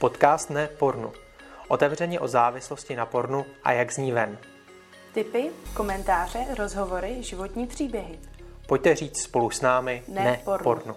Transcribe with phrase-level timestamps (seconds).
[0.00, 1.12] Podcast Ne pornu.
[1.68, 4.38] Otevřeně o závislosti na pornu a jak z ní ven.
[5.14, 8.18] Tipy, komentáře, rozhovory, životní příběhy.
[8.66, 10.64] Pojďte říct spolu s námi Ne Ne, pornu.
[10.64, 10.94] pornu.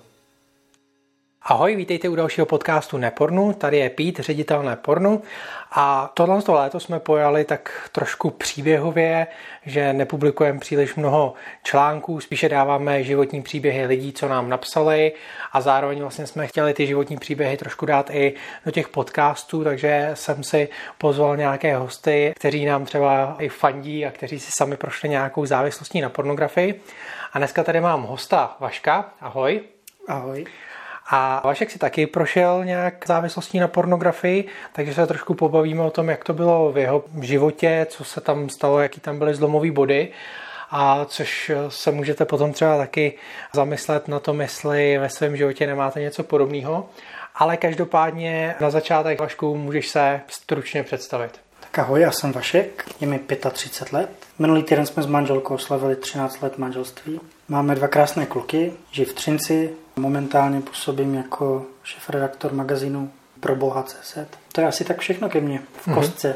[1.51, 3.53] Ahoj, vítejte u dalšího podcastu Nepornu.
[3.53, 5.21] Tady je Pít, ředitel Nepornu.
[5.71, 9.27] A tohle to léto jsme pojali tak trošku příběhově,
[9.65, 11.33] že nepublikujeme příliš mnoho
[11.63, 15.11] článků, spíše dáváme životní příběhy lidí, co nám napsali
[15.53, 18.33] a zároveň vlastně jsme chtěli ty životní příběhy trošku dát i
[18.65, 24.11] do těch podcastů, takže jsem si pozval nějaké hosty, kteří nám třeba i fandí a
[24.11, 26.81] kteří si sami prošli nějakou závislostí na pornografii.
[27.33, 29.13] A dneska tady mám hosta Vaška.
[29.21, 29.61] Ahoj.
[30.07, 30.45] Ahoj.
[31.13, 36.09] A Vašek si taky prošel nějak závislostí na pornografii, takže se trošku pobavíme o tom,
[36.09, 40.11] jak to bylo v jeho životě, co se tam stalo, jaký tam byly zlomové body.
[40.71, 43.13] A což se můžete potom třeba taky
[43.53, 46.89] zamyslet na tom, jestli ve svém životě nemáte něco podobného.
[47.35, 51.39] Ale každopádně na začátek, Vašku, můžeš se stručně představit.
[51.59, 53.19] Tak ahoj, já jsem Vašek, je mi
[53.51, 54.09] 35 let.
[54.39, 57.19] Minulý týden jsme s manželkou slavili 13 let manželství.
[57.49, 59.69] Máme dva krásné kluky, žijí v Třinci.
[59.95, 64.17] Momentálně působím jako šef-redaktor magazínu pro Boha.cz.
[64.51, 66.35] To je asi tak všechno ke mně v kostce.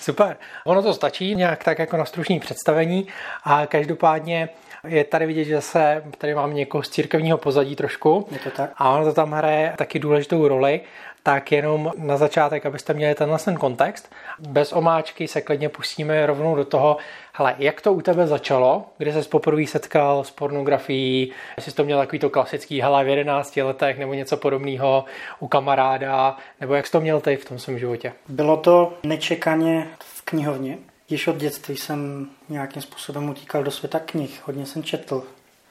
[0.00, 0.36] Super.
[0.64, 3.06] Ono to stačí nějak tak jako na stručný představení
[3.44, 4.48] a každopádně
[4.86, 8.28] je tady vidět, že se tady mám někoho z církevního pozadí trošku.
[8.30, 8.70] Je to tak?
[8.76, 10.80] A ono to tam hraje taky důležitou roli,
[11.26, 14.12] tak jenom na začátek, abyste měli tenhle ten kontext.
[14.38, 16.96] Bez omáčky se klidně pustíme rovnou do toho,
[17.32, 21.84] hele, jak to u tebe začalo, kdy se poprvé setkal s pornografií, jestli jsi to
[21.84, 25.04] měl takový to klasický, hele, v 11 letech nebo něco podobného
[25.38, 28.12] u kamaráda, nebo jak jsi to měl ty v tom svém životě?
[28.28, 30.78] Bylo to nečekaně v knihovně.
[31.08, 35.24] Již od dětství jsem nějakým způsobem utíkal do světa knih, hodně jsem četl.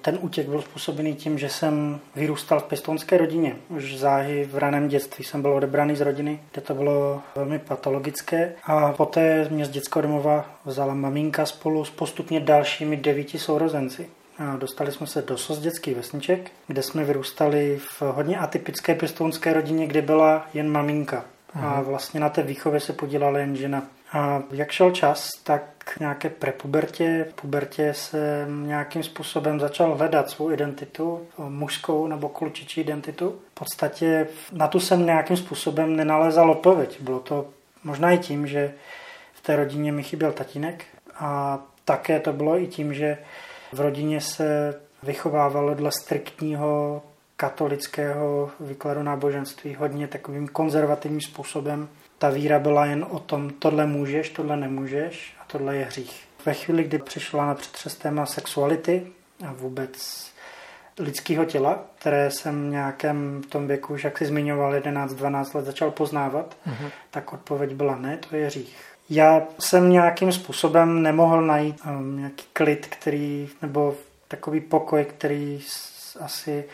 [0.05, 3.55] Ten útěk byl způsobený tím, že jsem vyrůstal v pěstounské rodině.
[3.69, 8.53] Už záhy v raném dětství jsem byl odebraný z rodiny, kde to bylo velmi patologické.
[8.63, 14.09] A poté mě z dětského domova vzala maminka spolu s postupně dalšími devíti sourozenci.
[14.37, 19.87] A dostali jsme se do dětských vesniček, kde jsme vyrůstali v hodně atypické pěstounské rodině,
[19.87, 21.25] kde byla jen maminka.
[21.53, 23.83] A vlastně na té výchově se podílela jen žena.
[24.11, 31.27] A jak šel čas, tak nějaké prepubertě, pubertě se nějakým způsobem začal hledat svou identitu,
[31.37, 33.39] mužskou nebo klučičí identitu.
[33.51, 37.01] V podstatě na tu jsem nějakým způsobem nenalézal odpověď.
[37.01, 37.47] Bylo to
[37.83, 38.73] možná i tím, že
[39.33, 40.85] v té rodině mi chyběl tatínek
[41.15, 43.17] a také to bylo i tím, že
[43.73, 47.01] v rodině se vychovávalo dle striktního
[47.37, 51.87] katolického výkladu náboženství hodně takovým konzervativním způsobem.
[52.17, 56.27] Ta víra byla jen o tom, tohle můžeš, tohle nemůžeš tohle je hřích.
[56.45, 59.07] Ve chvíli, kdy přišla na přetřes téma sexuality
[59.47, 60.25] a vůbec
[60.99, 65.91] lidského těla, které jsem v nějakém tom věku, už jak si zmiňoval, 11-12 let začal
[65.91, 66.89] poznávat, mm-hmm.
[67.11, 68.75] tak odpověď byla ne, to je hřích.
[69.09, 73.95] Já jsem nějakým způsobem nemohl najít um, nějaký klid, který, nebo
[74.27, 75.61] takový pokoj, který
[76.19, 76.65] asi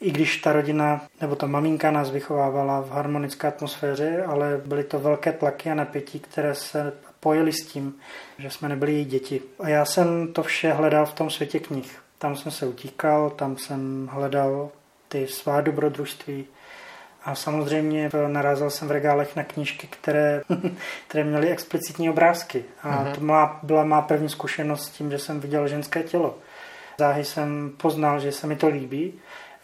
[0.00, 4.98] i když ta rodina nebo ta maminka nás vychovávala v harmonické atmosféře, ale byly to
[4.98, 6.92] velké tlaky a napětí, které se
[7.24, 7.94] pojily s tím,
[8.38, 9.42] že jsme nebyli její děti.
[9.60, 11.98] A já jsem to vše hledal v tom světě knih.
[12.18, 14.68] Tam jsem se utíkal, tam jsem hledal
[15.08, 16.46] ty svá dobrodružství.
[17.24, 20.42] A samozřejmě narazil jsem v regálech na knížky, které,
[21.08, 22.64] které měly explicitní obrázky.
[22.82, 23.14] A mm-hmm.
[23.14, 26.38] to má, byla má první zkušenost s tím, že jsem viděl ženské tělo.
[26.98, 29.14] Záhy jsem poznal, že se mi to líbí,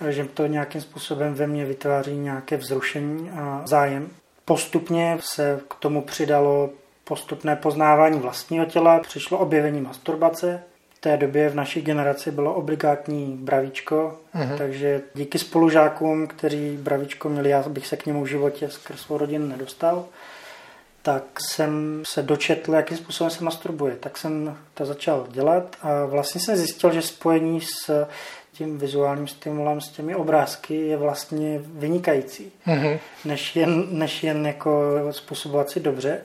[0.08, 4.08] že to nějakým způsobem ve mně vytváří nějaké vzrušení a zájem.
[4.44, 6.70] Postupně se k tomu přidalo
[7.10, 10.62] postupné poznávání vlastního těla, přišlo objevení masturbace.
[10.94, 14.58] V té době v naší generaci bylo obligátní bravíčko, mm-hmm.
[14.58, 19.18] takže díky spolužákům, kteří bravíčko měli, já bych se k němu v životě skrz svou
[19.18, 20.04] rodinu nedostal,
[21.02, 23.96] tak jsem se dočetl, jakým způsobem se masturbuje.
[23.96, 28.06] Tak jsem to začal dělat a vlastně jsem zjistil, že spojení s
[28.52, 32.98] tím vizuálním stimulem, s těmi obrázky je vlastně vynikající, mm-hmm.
[33.24, 36.20] než, jen, než jen jako způsobovat si dobře.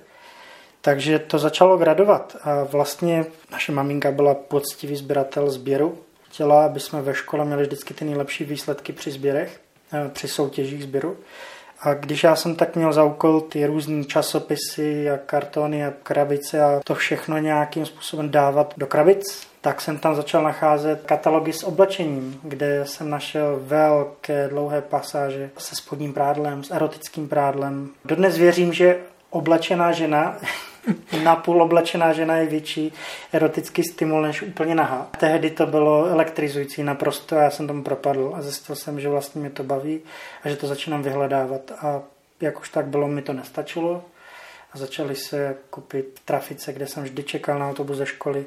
[0.85, 5.97] Takže to začalo gradovat a vlastně naše maminka byla poctivý sběratel sběru.
[6.23, 9.59] Chtěla, aby jsme ve škole měli vždycky ty nejlepší výsledky při sběrech,
[9.93, 11.17] eh, při soutěžích sběru.
[11.81, 16.61] A když já jsem tak měl za úkol ty různé časopisy a kartony a krabice
[16.61, 21.63] a to všechno nějakým způsobem dávat do krabic, tak jsem tam začal nacházet katalogy s
[21.63, 27.89] oblečením, kde jsem našel velké dlouhé pasáže se spodním prádlem, s erotickým prádlem.
[28.05, 28.97] Dodnes věřím, že
[29.29, 30.37] oblečená žena,
[31.23, 32.93] napůl oblečená žena je větší
[33.31, 35.07] erotický stimul než úplně nahá.
[35.19, 39.41] Tehdy to bylo elektrizující naprosto a já jsem tomu propadl a zjistil jsem, že vlastně
[39.41, 39.99] mě to baví
[40.43, 41.71] a že to začínám vyhledávat.
[41.71, 42.01] A
[42.41, 44.03] jak už tak bylo, mi to nestačilo
[44.73, 48.45] a začali se kupit trafice, kde jsem vždy čekal na autobus ze školy.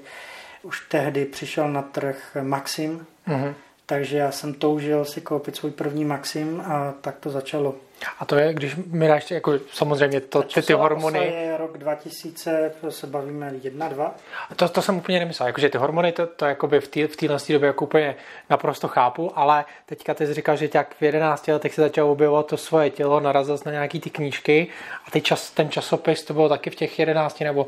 [0.62, 3.54] Už tehdy přišel na trh Maxim, mm-hmm.
[3.88, 7.74] Takže já jsem toužil si koupit svůj první Maxim a tak to začalo.
[8.18, 11.18] A to je, když mi dáš, jako samozřejmě to, ty, ty hormony...
[11.18, 14.14] je rok 2000, to se bavíme 1, 2.
[14.56, 17.66] To, to jsem úplně nemyslel, jakože ty hormony, to, to jakoby v téhle v době
[17.66, 18.16] jako úplně
[18.50, 22.46] naprosto chápu, ale teďka ty jsi říkal, že jak v 11 letech se začalo objevovat
[22.46, 24.68] to svoje tělo, narazil na nějaký ty knížky
[25.06, 27.66] a ty čas, ten časopis, to bylo taky v těch 11 nebo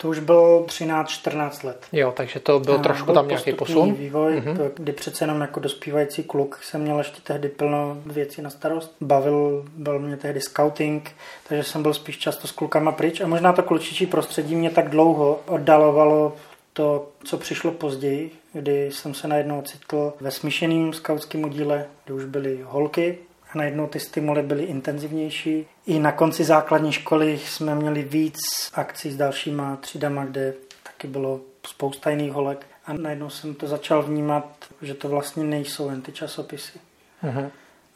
[0.00, 1.86] to už bylo 13-14 let.
[1.92, 3.94] Jo, takže to byl a trošku byl tam nějaký posun.
[3.94, 4.70] vývoj, mm-hmm.
[4.74, 8.96] kdy přece jenom jako dospívající kluk jsem měl ještě tehdy plno věcí na starost.
[9.00, 11.10] Bavil, byl mě tehdy scouting,
[11.48, 14.88] takže jsem byl spíš často s klukama pryč a možná to klučičí prostředí mě tak
[14.88, 16.36] dlouho oddalovalo
[16.72, 22.24] to, co přišlo později, kdy jsem se najednou ocitl ve smíšeným skautském udíle, kde už
[22.24, 23.18] byly holky,
[23.52, 25.66] a najednou ty stimuly byly intenzivnější.
[25.86, 28.38] I na konci základní školy jsme měli víc
[28.74, 32.66] akcí s dalšíma třídama, kde taky bylo spousta jiných holek.
[32.86, 34.44] A najednou jsem to začal vnímat,
[34.82, 36.78] že to vlastně nejsou jen ty časopisy.
[37.24, 37.50] Uh-huh.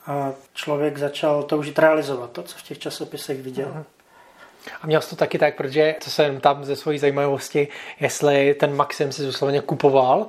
[0.06, 3.68] A člověk začal toužit realizovat to, co v těch časopisech viděl.
[3.68, 3.84] Uh-huh.
[4.82, 7.68] A měl jsi to taky tak, protože to jsem tam ze svojí zajímavosti,
[8.00, 10.28] jestli ten Maxim si zůsledně kupoval,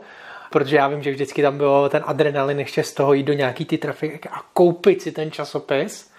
[0.53, 3.65] protože já vím, že vždycky tam bylo ten adrenalin ještě z toho jít do nějaký
[3.65, 6.09] ty trafiky a koupit si ten časopis.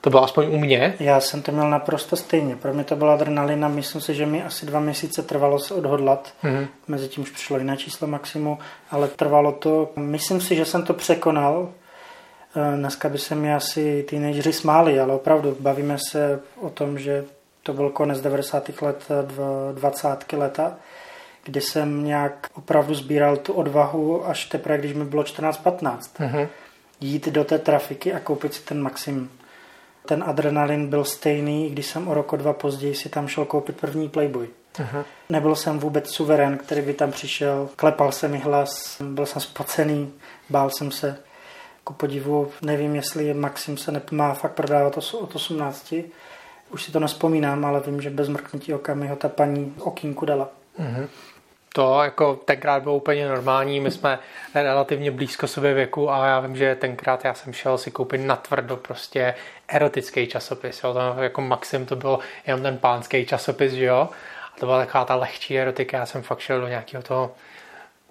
[0.00, 0.94] To bylo aspoň u mě.
[1.00, 2.56] Já jsem to měl naprosto stejně.
[2.56, 3.68] Pro mě to byla adrenalina.
[3.68, 6.32] Myslím si, že mi asi dva měsíce trvalo se odhodlat.
[6.44, 6.66] Mm-hmm.
[6.88, 8.58] Mezitím už přišlo jiné číslo maximu,
[8.90, 9.90] ale trvalo to.
[9.96, 11.68] Myslím si, že jsem to překonal.
[12.56, 17.24] Eh, dneska by se mi asi teenageři smáli, ale opravdu bavíme se o tom, že
[17.62, 18.82] to byl konec 90.
[18.82, 19.08] let,
[19.74, 20.32] 20.
[20.32, 20.76] leta
[21.44, 25.98] kdy jsem nějak opravdu sbíral tu odvahu až teprve, když mi bylo 14-15.
[25.98, 26.48] Uh-huh.
[27.00, 29.30] Jít do té trafiky a koupit si ten Maxim.
[30.06, 33.80] Ten adrenalin byl stejný, když jsem o rok, o dva později si tam šel koupit
[33.80, 34.48] první Playboy.
[34.74, 35.04] Uh-huh.
[35.28, 40.12] Nebyl jsem vůbec suverén, který by tam přišel, klepal se mi hlas, byl jsem spocený,
[40.50, 41.18] bál jsem se.
[41.84, 45.94] Ku podivu, nevím, jestli Maxim se má fakt prodávat od 18.
[46.70, 50.26] Už si to nespomínám, ale vím, že bez mrknutí oka mi ho ta paní okýnku
[50.26, 50.48] dala.
[50.80, 51.08] Uh-huh
[51.76, 54.18] to jako tenkrát bylo úplně normální, my jsme
[54.54, 58.36] relativně blízko sobě věku a já vím, že tenkrát já jsem šel si koupit na
[58.36, 59.34] tvrdo prostě
[59.68, 64.08] erotický časopis, jo, tam jako maxim to bylo jenom ten pánský časopis, že jo,
[64.54, 67.34] a to byla taková ta lehčí erotika, já jsem fakt šel do nějakého toho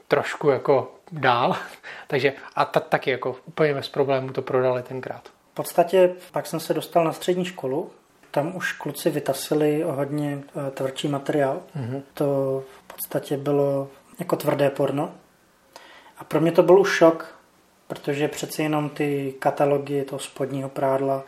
[0.08, 1.56] trošku jako dál,
[2.08, 5.22] takže a ta, taky jako úplně bez problémů to prodali tenkrát.
[5.52, 7.92] V podstatě pak jsem se dostal na střední školu,
[8.34, 11.62] tam už kluci vytasili o hodně eh, tvrdší materiál.
[11.76, 12.02] Mm-hmm.
[12.14, 12.64] To
[12.94, 13.90] podstatě bylo
[14.20, 15.12] jako tvrdé porno.
[16.18, 17.36] A pro mě to byl už šok,
[17.88, 21.24] protože přeci jenom ty katalogy toho spodního prádla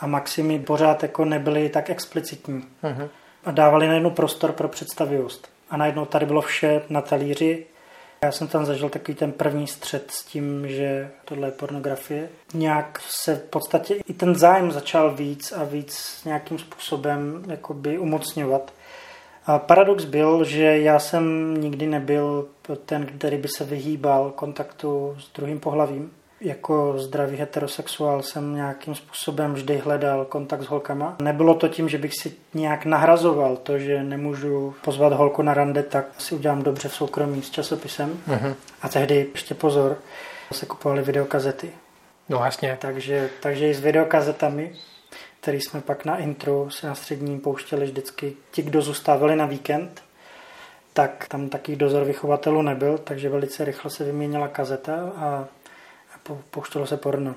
[0.00, 2.64] a Maximy pořád jako nebyly tak explicitní.
[2.82, 3.08] Uh-huh.
[3.44, 5.48] A dávali najednou prostor pro představivost.
[5.70, 7.66] A najednou tady bylo vše na talíři.
[8.24, 12.28] Já jsem tam zažil takový ten první střed s tím, že tohle je pornografie.
[12.54, 18.72] Nějak se v podstatě i ten zájem začal víc a víc nějakým způsobem jakoby umocňovat.
[19.46, 22.48] A paradox byl, že já jsem nikdy nebyl
[22.84, 26.10] ten, který by se vyhýbal kontaktu s druhým pohlavím.
[26.40, 31.16] Jako zdravý heterosexuál jsem nějakým způsobem vždy hledal kontakt s holkama.
[31.22, 35.82] Nebylo to tím, že bych si nějak nahrazoval to, že nemůžu pozvat holku na rande,
[35.82, 38.20] tak si udělám dobře v soukromí s časopisem.
[38.28, 38.54] Uh-huh.
[38.82, 39.98] A tehdy, ještě pozor,
[40.52, 41.70] se kupovaly videokazety.
[42.28, 42.78] No jasně.
[42.80, 44.72] Takže, takže i s videokazetami
[45.40, 48.32] který jsme pak na intro se na střední pouštěli vždycky.
[48.50, 50.02] Ti, kdo zůstávali na víkend,
[50.92, 55.44] tak tam taky dozor vychovatelů nebyl, takže velice rychle se vyměnila kazeta a
[56.50, 57.34] pouštělo se porno.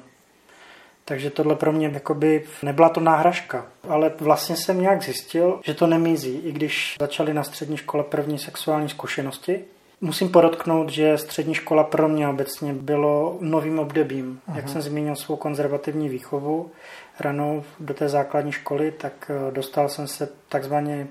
[1.05, 5.87] Takže tohle pro mě jakoby nebyla to náhražka, ale vlastně jsem nějak zjistil, že to
[5.87, 9.65] nemizí, i když začaly na střední škole první sexuální zkušenosti.
[10.01, 14.39] Musím podotknout, že střední škola pro mě obecně bylo novým obdobím.
[14.47, 14.57] Aha.
[14.57, 16.71] Jak jsem zmínil svou konzervativní výchovu,
[17.19, 21.07] ranou do té základní školy, tak eh, dostal jsem se takzvaně,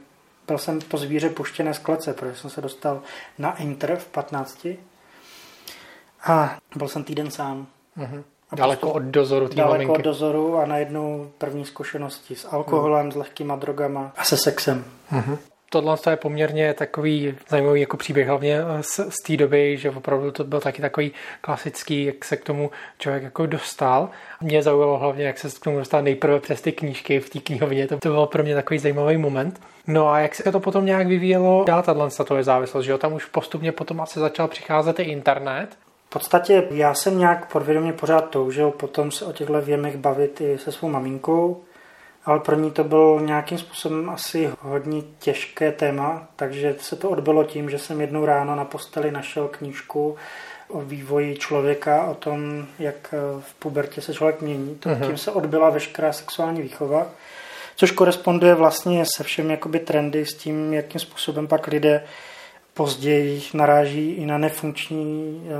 [0.46, 3.02] byl jsem po zvíře puštěné z klece, protože jsem se dostal
[3.38, 4.66] na Inter v 15
[6.26, 7.66] a byl jsem týden sám.
[7.98, 8.22] Uh-huh.
[8.52, 9.92] Daleko postup, od dozoru té Daleko maminky.
[9.92, 13.12] od dozoru a najednou první zkušenosti s alkoholem, uh-huh.
[13.12, 14.84] s lehkýma drogama a se sexem.
[15.12, 15.38] Uh-huh
[15.72, 20.30] tohle je poměrně takový zajímavý jako příběh, hlavně eh, z, z té doby, že opravdu
[20.30, 24.08] to byl taky takový klasický, jak se k tomu člověk jako dostal.
[24.40, 27.88] Mě zaujalo hlavně, jak se k tomu dostal nejprve přes ty knížky v té knihovně,
[27.88, 29.60] to, to bylo pro mě takový zajímavý moment.
[29.86, 31.82] No a jak se to potom nějak vyvíjelo dál
[32.16, 32.98] tato je závislost, že jo?
[32.98, 35.68] Tam už postupně potom asi začal přicházet i internet.
[36.12, 40.58] V podstatě já jsem nějak podvědomě pořád toužil potom se o těchto věmech bavit i
[40.58, 41.62] se svou maminkou,
[42.24, 47.44] ale pro ní to bylo nějakým způsobem asi hodně těžké téma, takže se to odbylo
[47.44, 50.16] tím, že jsem jednou ráno na posteli našel knížku
[50.68, 54.74] o vývoji člověka, o tom, jak v pubertě se člověk mění.
[54.74, 55.06] To, uh-huh.
[55.06, 57.06] Tím se odbyla veškerá sexuální výchova,
[57.76, 62.04] což koresponduje vlastně se všemi jakoby trendy s tím, jakým způsobem pak lidé
[62.74, 65.52] později naráží i na nefunkční eh,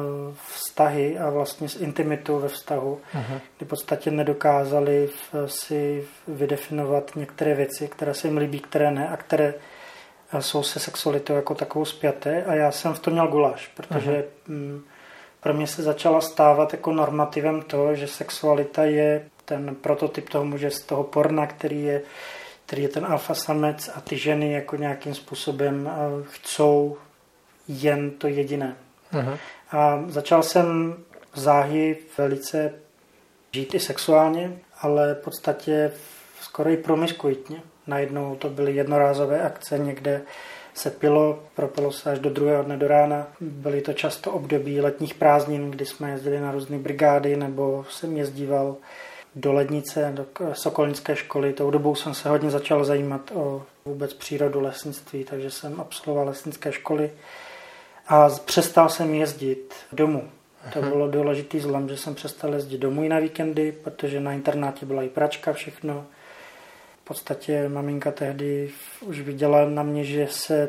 [0.48, 3.40] vztahy a vlastně s intimitou ve vztahu, uh-huh.
[3.56, 5.08] kdy v podstatě nedokázali
[5.46, 9.54] si vydefinovat některé věci, které se jim líbí, které ne a které
[10.32, 14.24] eh, jsou se sexualitou jako takovou spjaté a já jsem v tom měl guláš, protože
[14.48, 14.80] uh-huh.
[15.40, 20.70] pro mě se začala stávat jako normativem to, že sexualita je ten prototyp toho muže
[20.70, 22.02] z toho porna, který je
[22.72, 26.96] který je ten alfa samec a ty ženy jako nějakým způsobem eh, chcou
[27.68, 28.76] jen to jediné.
[29.12, 29.38] Uh-huh.
[29.70, 30.94] A začal jsem
[31.34, 32.74] záhy velice
[33.52, 35.92] žít i sexuálně, ale v podstatě
[36.40, 37.62] skoro i promiskuitně.
[37.86, 40.22] Najednou to byly jednorázové akce, někde
[40.74, 43.26] se pilo, propilo se až do druhého dne do rána.
[43.40, 48.76] Byly to často období letních prázdnin, kdy jsme jezdili na různé brigády, nebo jsem jezdíval
[49.34, 51.52] do lednice, do Sokolnické školy.
[51.52, 56.72] Tou dobou jsem se hodně začal zajímat o vůbec přírodu lesnictví, takže jsem absolvoval lesnické
[56.72, 57.10] školy
[58.08, 60.28] a přestal jsem jezdit domů.
[60.72, 60.90] To mhm.
[60.90, 65.02] bylo důležitý zlom, že jsem přestal jezdit domů i na víkendy, protože na internátě byla
[65.02, 66.06] i pračka, všechno.
[67.02, 68.70] V podstatě maminka tehdy
[69.00, 70.68] už viděla na mě, že se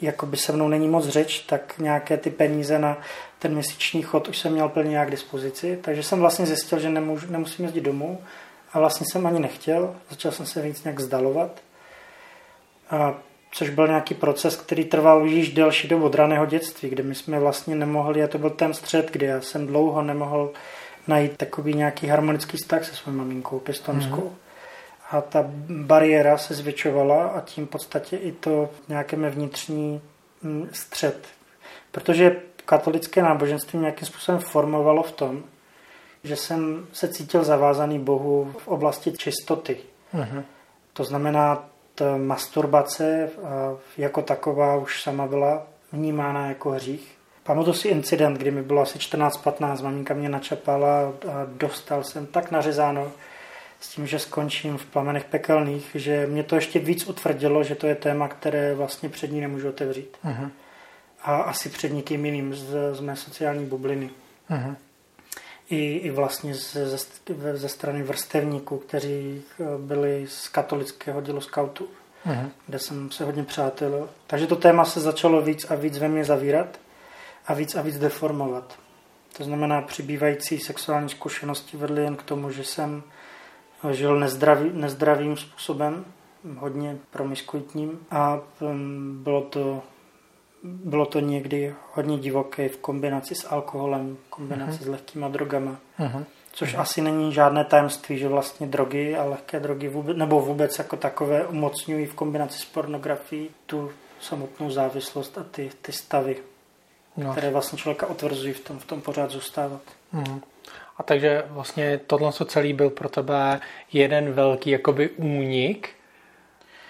[0.00, 2.98] jako by se mnou není moc řeč, tak nějaké ty peníze na
[3.38, 6.90] ten měsíční chod už jsem měl plně nějak k dispozici, takže jsem vlastně zjistil, že
[6.90, 8.20] nemůžu, nemusím jezdit domů
[8.72, 11.60] a vlastně jsem ani nechtěl, začal jsem se víc nějak zdalovat,
[12.90, 13.14] a,
[13.52, 17.38] což byl nějaký proces, který trval již delší dobu od raného dětství, kde my jsme
[17.38, 20.52] vlastně nemohli, a to byl ten střed, kdy já jsem dlouho nemohl
[21.06, 24.20] najít takový nějaký harmonický vztah se svou maminkou pistonskou.
[24.20, 24.43] Mm-hmm.
[25.10, 30.00] A ta bariéra se zvětšovala a tím v podstatě i to nějaké vnitřní
[30.42, 31.26] mm, střed.
[31.90, 35.42] Protože katolické náboženství nějakým způsobem formovalo v tom,
[36.24, 39.76] že jsem se cítil zavázaný Bohu v oblasti čistoty.
[40.14, 40.42] Uh-huh.
[40.92, 43.30] To znamená, ta masturbace
[43.98, 47.18] jako taková už sama byla vnímána jako hřích.
[47.42, 52.50] Pamatuju si incident, kdy mi bylo asi 14-15, maminka mě načapala a dostal jsem tak
[52.50, 53.12] nařezáno
[53.84, 57.86] s tím, že skončím v plamenech pekelných, že mě to ještě víc utvrdilo, že to
[57.86, 60.16] je téma, které vlastně před ní nemůžu otevřít.
[60.24, 60.50] Uh-huh
[61.24, 64.10] a asi před někým jiným z, z mé sociální bubliny.
[64.50, 64.76] Uh-huh.
[65.70, 66.98] I, I vlastně ze, ze,
[67.54, 71.88] ze strany vrstevníků, kteří eh, byli z katolického dělu skautů,
[72.26, 72.48] uh-huh.
[72.66, 74.08] kde jsem se hodně přátel.
[74.26, 76.80] Takže to téma se začalo víc a víc ve mně zavírat
[77.46, 78.78] a víc a víc deformovat.
[79.36, 83.02] To znamená, přibývající sexuální zkušenosti vedly jen k tomu, že jsem
[83.92, 86.04] žil nezdravý, nezdravým způsobem,
[86.56, 89.82] hodně promiskuitním a um, bylo to
[90.64, 94.84] bylo to někdy hodně divoké v kombinaci s alkoholem, v kombinaci uh-huh.
[94.84, 95.76] s lehkýma drogama.
[95.98, 96.24] Uh-huh.
[96.52, 96.80] Což uh-huh.
[96.80, 101.46] asi není žádné tajemství, že vlastně drogy a lehké drogy vůbec, nebo vůbec jako takové
[101.46, 106.36] umocňují v kombinaci s pornografií tu samotnou závislost a ty, ty stavy,
[107.16, 107.32] no.
[107.32, 109.82] které vlastně člověka otvrzují v tom, v tom pořád zůstávat.
[110.14, 110.40] Uh-huh.
[110.96, 113.60] A takže vlastně tohle celý byl pro tebe
[113.92, 115.90] jeden velký jakoby únik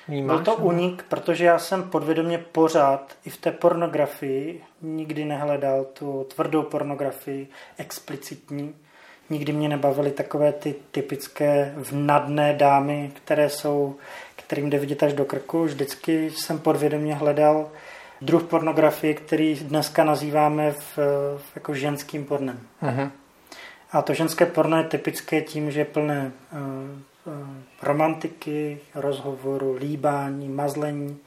[0.08, 0.37] Vnímáš?
[0.37, 6.26] Byl to unik, protože já jsem podvědomě pořád i v té pornografii nikdy nehledal tu
[6.34, 8.75] tvrdou pornografii, explicitní.
[9.30, 13.96] Nikdy mě nebavily takové ty typické vnadné dámy, které jsou,
[14.37, 15.64] kterým jde vidět až do krku.
[15.64, 17.70] Vždycky jsem podvědomě hledal
[18.20, 20.99] druh pornografie, který dneska nazýváme v,
[21.38, 22.61] v jako ženským pornem.
[22.82, 23.11] Uh-huh.
[23.95, 26.59] A to ženské porno je typické tím, že je plné uh,
[27.27, 31.19] Eh, romantiky, rozhovoru, líbání, mazlení.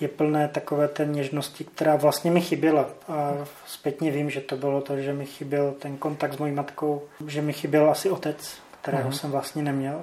[0.00, 2.86] Je plné takové té něžnosti, která vlastně mi chyběla.
[3.08, 3.32] A
[3.66, 7.42] zpětně vím, že to bylo to, že mi chyběl ten kontakt s mojí matkou, že
[7.42, 9.12] mi chyběl asi otec, kterého uh-huh.
[9.12, 10.00] jsem vlastně neměl.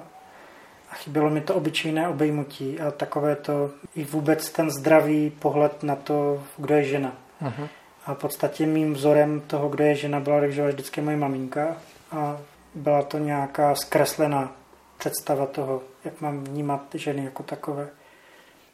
[0.90, 5.96] A chybělo mi to obyčejné obejmutí a takové to i vůbec ten zdravý pohled na
[5.96, 7.12] to, kdo je žena.
[7.42, 7.68] Uh-huh.
[8.06, 11.76] A v podstatě mým vzorem toho, kdo je žena, byla vždycky moje maminka
[12.12, 12.38] a
[12.74, 14.52] byla to nějaká zkreslená
[14.98, 17.88] představa toho, jak mám vnímat ženy jako takové.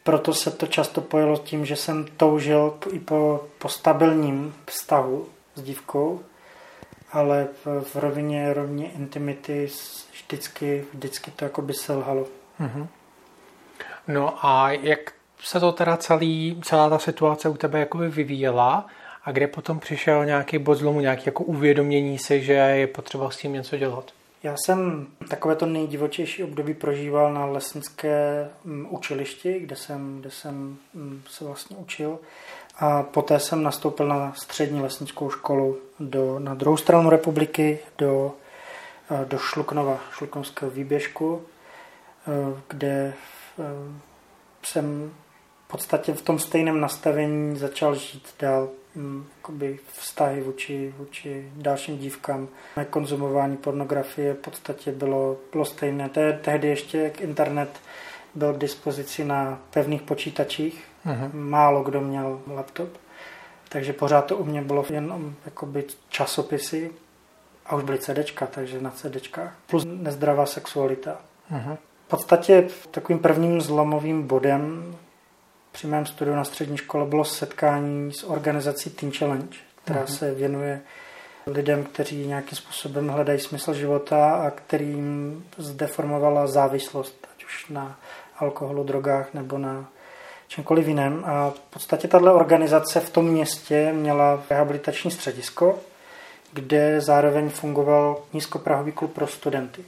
[0.02, 5.62] Proto se to často pojelo tím, že jsem toužil i po, po stabilním vztahu s
[5.62, 6.20] dívkou,
[7.12, 9.68] ale v, v rovině rovně intimity
[10.12, 12.26] vždycky, vždycky to jako by selhalo.
[12.60, 12.86] Mm-hmm.
[14.08, 18.86] No a jak se to teda celý, celá ta situace u tebe jakoby vyvíjela
[19.26, 23.36] a kde potom přišel nějaký bod zlomu, nějaké jako uvědomění si, že je potřeba s
[23.36, 24.12] tím něco dělat?
[24.42, 31.22] Já jsem takovéto nejdivočejší období prožíval na lesnické mm, učilišti, kde jsem, kde jsem mm,
[31.28, 32.18] se vlastně učil.
[32.78, 38.32] A poté jsem nastoupil na střední lesnickou školu do, na druhou stranu republiky, do,
[39.10, 43.14] eh, do Šluknova, Šluknovského výběžku, eh, kde
[43.58, 43.62] eh,
[44.62, 45.12] jsem
[45.66, 48.68] v podstatě v tom stejném nastavení začal žít dál
[49.36, 52.48] jakoby vztahy vůči, vůči dalším dívkám.
[52.90, 56.08] Konzumování pornografie v podstatě bylo, bylo stejné.
[56.08, 57.80] Te, tehdy ještě internet
[58.34, 60.84] byl k dispozici na pevných počítačích.
[61.06, 61.30] Uh-huh.
[61.32, 62.88] Málo kdo měl laptop.
[63.68, 66.90] Takže pořád to u mě bylo jen jakoby časopisy
[67.66, 69.56] a už byly CDčka, takže na CDčkách.
[69.66, 71.16] Plus nezdravá sexualita.
[71.52, 71.76] Uh-huh.
[72.06, 74.94] V podstatě takovým prvním zlomovým bodem
[75.76, 80.16] při mém studiu na střední škole bylo setkání s organizací Teen Challenge, která uh-huh.
[80.16, 80.80] se věnuje
[81.46, 87.98] lidem, kteří nějakým způsobem hledají smysl života a kterým zdeformovala závislost, ať už na
[88.38, 89.88] alkoholu, drogách nebo na
[90.48, 91.22] čemkoliv jiném.
[91.26, 95.78] A v podstatě tato organizace v tom městě měla rehabilitační středisko,
[96.52, 99.84] kde zároveň fungoval nízkoprahový klub pro studenty.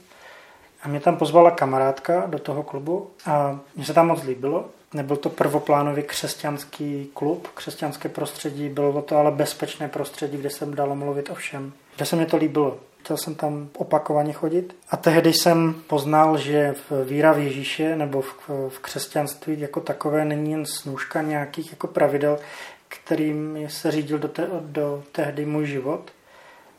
[0.83, 4.69] A mě tam pozvala kamarádka do toho klubu a mně se tam moc líbilo.
[4.93, 10.95] Nebyl to prvoplánový křesťanský klub, křesťanské prostředí, bylo to ale bezpečné prostředí, kde jsem dalo
[10.95, 11.73] mluvit o všem.
[11.95, 12.77] Kde se mi to líbilo.
[13.03, 14.75] Chtěl jsem tam opakovaně chodit.
[14.89, 20.25] A tehdy jsem poznal, že v víra v Ježíše nebo v, v křesťanství jako takové
[20.25, 22.39] není jen snůžka nějakých jako pravidel,
[22.87, 26.11] kterým se řídil do, te, do tehdy můj život.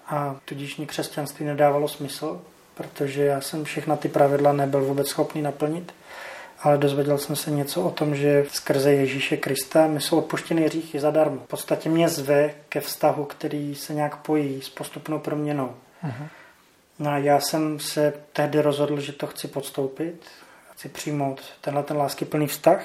[0.07, 2.41] A tudíž mi křesťanství nedávalo smysl,
[2.75, 5.93] protože já jsem všechna ty pravidla nebyl vůbec schopný naplnit
[6.63, 11.01] ale dozvěděl jsem se něco o tom, že skrze Ježíše Krista mi jsou odpuštěny hříchy
[11.01, 11.37] zadarmo.
[11.37, 15.75] V podstatě mě zve ke vztahu, který se nějak pojí s postupnou proměnou.
[16.05, 16.29] Uh-huh.
[16.99, 20.25] No a já jsem se tehdy rozhodl, že to chci podstoupit,
[20.73, 22.85] chci přijmout tenhle ten láskyplný vztah.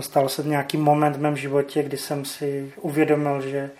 [0.00, 3.70] Stal se nějaký moment v mém životě, kdy jsem si uvědomil, že,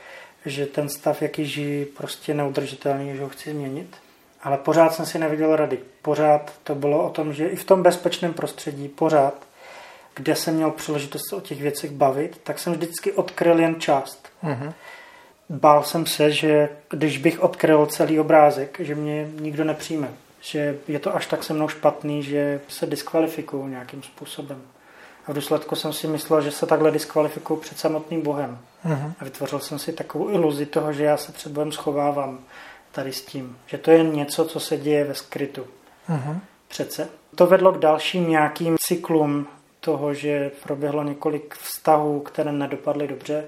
[0.47, 3.97] že ten stav, jaký žijí, prostě neudržitelný, že ho chci změnit.
[4.47, 5.79] Ale pořád jsem si neviděl rady.
[6.03, 9.35] Pořád to bylo o tom, že i v tom bezpečném prostředí, pořád,
[10.15, 14.29] kde jsem měl příležitost se o těch věcech bavit, tak jsem vždycky odkryl jen část.
[14.45, 14.73] Mm-hmm.
[15.49, 20.09] Bál jsem se, že když bych odkryl celý obrázek, že mě nikdo nepřijme.
[20.41, 24.63] Že je to až tak se mnou špatný, že se diskvalifikuju nějakým způsobem.
[25.27, 28.59] A v důsledku jsem si myslel, že se takhle diskvalifikuju před samotným Bohem.
[28.87, 29.13] Mm-hmm.
[29.21, 32.39] A vytvořil jsem si takovou iluzi toho, že já se před Bohem schovávám
[32.97, 33.59] tady s tím.
[33.67, 35.67] Že to je něco, co se děje ve skrytu.
[36.09, 36.39] Uh-huh.
[36.69, 37.09] Přece.
[37.35, 39.47] To vedlo k dalším nějakým cyklům
[39.81, 43.45] toho, že proběhlo několik vztahů, které nedopadly dobře.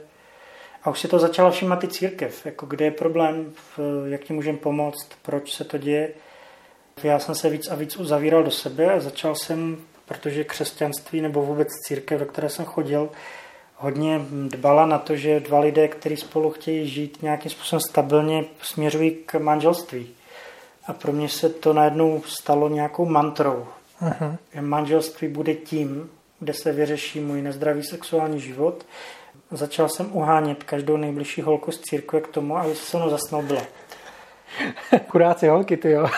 [0.82, 3.52] A už si to začala všímat i církev, jako kde je problém,
[4.06, 6.10] jak ti můžeme pomoct, proč se to děje.
[7.02, 11.42] Já jsem se víc a víc uzavíral do sebe a začal jsem, protože křesťanství nebo
[11.42, 13.10] vůbec církev, do které jsem chodil,
[13.78, 19.10] hodně dbala na to, že dva lidé, kteří spolu chtějí žít nějakým způsobem stabilně, směřují
[19.10, 20.08] k manželství.
[20.86, 23.66] A pro mě se to najednou stalo nějakou mantrou.
[24.02, 24.36] Uh-huh.
[24.54, 26.10] Že manželství bude tím,
[26.40, 28.86] kde se vyřeší můj nezdravý sexuální život.
[29.50, 33.62] Začal jsem uhánět každou nejbližší holku z církve k tomu, aby se mnou zasnoubila.
[35.08, 36.08] Chudáci holky, ty jo.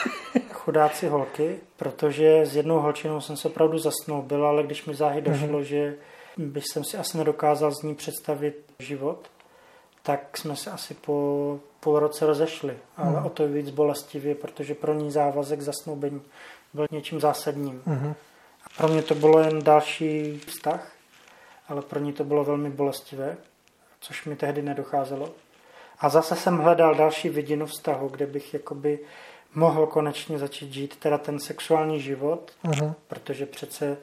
[0.53, 5.47] Chudáci holky, protože s jednou holčinou jsem se opravdu zasnoubil, ale když mi záhy došlo,
[5.47, 5.63] uh-huh.
[5.63, 5.95] že
[6.47, 9.31] bych jsem si asi nedokázal z ní představit život,
[10.03, 12.79] tak jsme se asi po půl roce rozešli.
[12.97, 13.27] Ale mm.
[13.27, 16.23] o to víc bolestivě, protože pro ní závazek zasnoubení
[16.75, 17.83] byl něčím zásadním.
[17.87, 18.15] Mm.
[18.65, 20.93] A pro mě to bylo jen další vztah,
[21.69, 23.37] ale pro ní to bylo velmi bolestivé,
[24.01, 25.31] což mi tehdy nedocházelo.
[25.99, 28.99] A zase jsem hledal další vidinu vztahu, kde bych jakoby
[29.55, 32.93] mohl konečně začít žít teda ten sexuální život, mm.
[33.09, 33.97] protože přece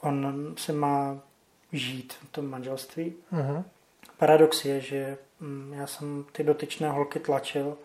[0.00, 1.18] on se má
[1.72, 3.14] žít v tom manželství.
[3.32, 3.64] Uh-huh.
[4.18, 7.76] Paradox je, že mm, já jsem ty dotyčné holky tlačil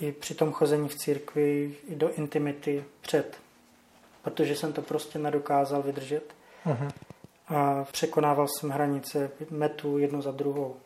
[0.00, 3.36] i při tom chození v církvi i do intimity před,
[4.22, 6.34] protože jsem to prostě nedokázal vydržet.
[6.66, 6.90] Uh-huh.
[7.48, 10.76] A překonával jsem hranice metu jednu za druhou.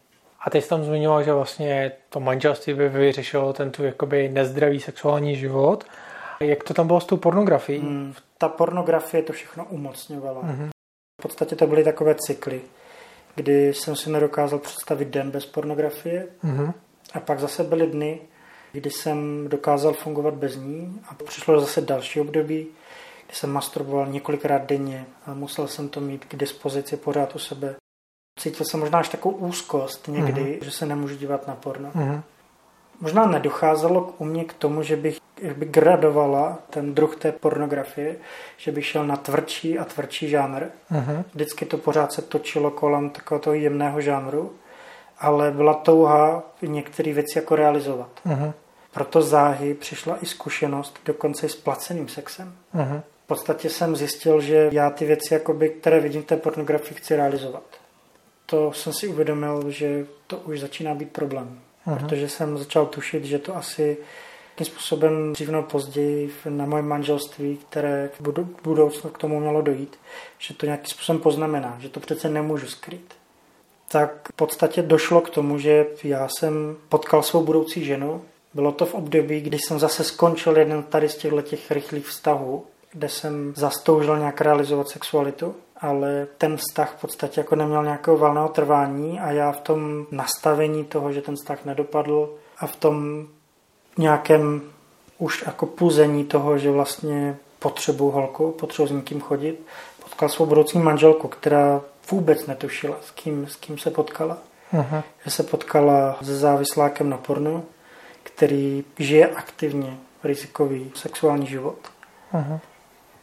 [0.40, 4.81] A ty jsi tam zmiňoval, že vlastně to manželství by vyřešilo ten tu jakoby nezdravý
[4.81, 5.85] sexuální život.
[6.40, 7.81] Jak to tam bylo s tou pornografií?
[7.81, 10.42] Hmm, ta pornografie to všechno umocňovala.
[10.42, 10.70] Uh-huh.
[11.18, 12.61] V podstatě to byly takové cykly,
[13.35, 16.72] kdy jsem si nedokázal představit den bez pornografie mm-hmm.
[17.12, 18.20] a pak zase byly dny,
[18.72, 22.66] kdy jsem dokázal fungovat bez ní a přišlo zase další období,
[23.26, 27.74] kdy jsem masturboval několikrát denně a musel jsem to mít k dispozici pořád u sebe.
[28.40, 30.64] Cítil jsem možná až takovou úzkost někdy, mm-hmm.
[30.64, 31.90] že se nemůžu dívat na porno.
[31.90, 32.22] Mm-hmm.
[33.00, 35.18] Možná nedocházelo k u mě k tomu, že bych
[35.56, 38.16] by gradovala ten druh té pornografie,
[38.56, 40.62] že bych šel na tvrdší a tvrdší žánr.
[40.92, 41.24] Uh-huh.
[41.34, 44.52] Vždycky to pořád se točilo kolem takového toho jemného žánru,
[45.18, 48.11] ale byla touha některé věci jako realizovat.
[48.26, 48.52] Uh-huh.
[48.92, 52.52] Proto záhy přišla i zkušenost dokonce i s placeným sexem.
[52.74, 53.02] Uh-huh.
[53.24, 57.16] V podstatě jsem zjistil, že já ty věci, jakoby, které vidím v té pornografii, chci
[57.16, 57.62] realizovat.
[58.46, 61.61] To jsem si uvědomil, že to už začíná být problém.
[61.88, 61.98] Uh-huh.
[61.98, 63.96] Protože jsem začal tušit, že to asi
[64.59, 69.98] nějakým způsobem dřív nebo později na mojem manželství, které v budoucnu k tomu mělo dojít,
[70.38, 73.14] že to nějakým způsobem poznamená, že to přece nemůžu skrýt.
[73.88, 78.22] Tak v podstatě došlo k tomu, že já jsem potkal svou budoucí ženu.
[78.55, 82.66] Bylo to v období, kdy jsem zase skončil jeden tady z těchto těch rychlých vztahů,
[82.92, 88.48] kde jsem zastoužil nějak realizovat sexualitu, ale ten vztah v podstatě jako neměl nějakého valného
[88.48, 93.26] trvání a já v tom nastavení toho, že ten vztah nedopadl a v tom
[93.98, 94.62] nějakém
[95.18, 99.66] už jako puzení toho, že vlastně potřebuji holku, potřebuji s někým chodit,
[100.02, 104.38] potkal svou budoucí manželku, která vůbec netušila, s kým, s kým se potkala.
[104.72, 105.02] Aha.
[105.24, 107.64] Že se potkala se závislákem na pornu,
[108.22, 111.78] který žije aktivně rizikový sexuální život.
[112.32, 112.60] Aha.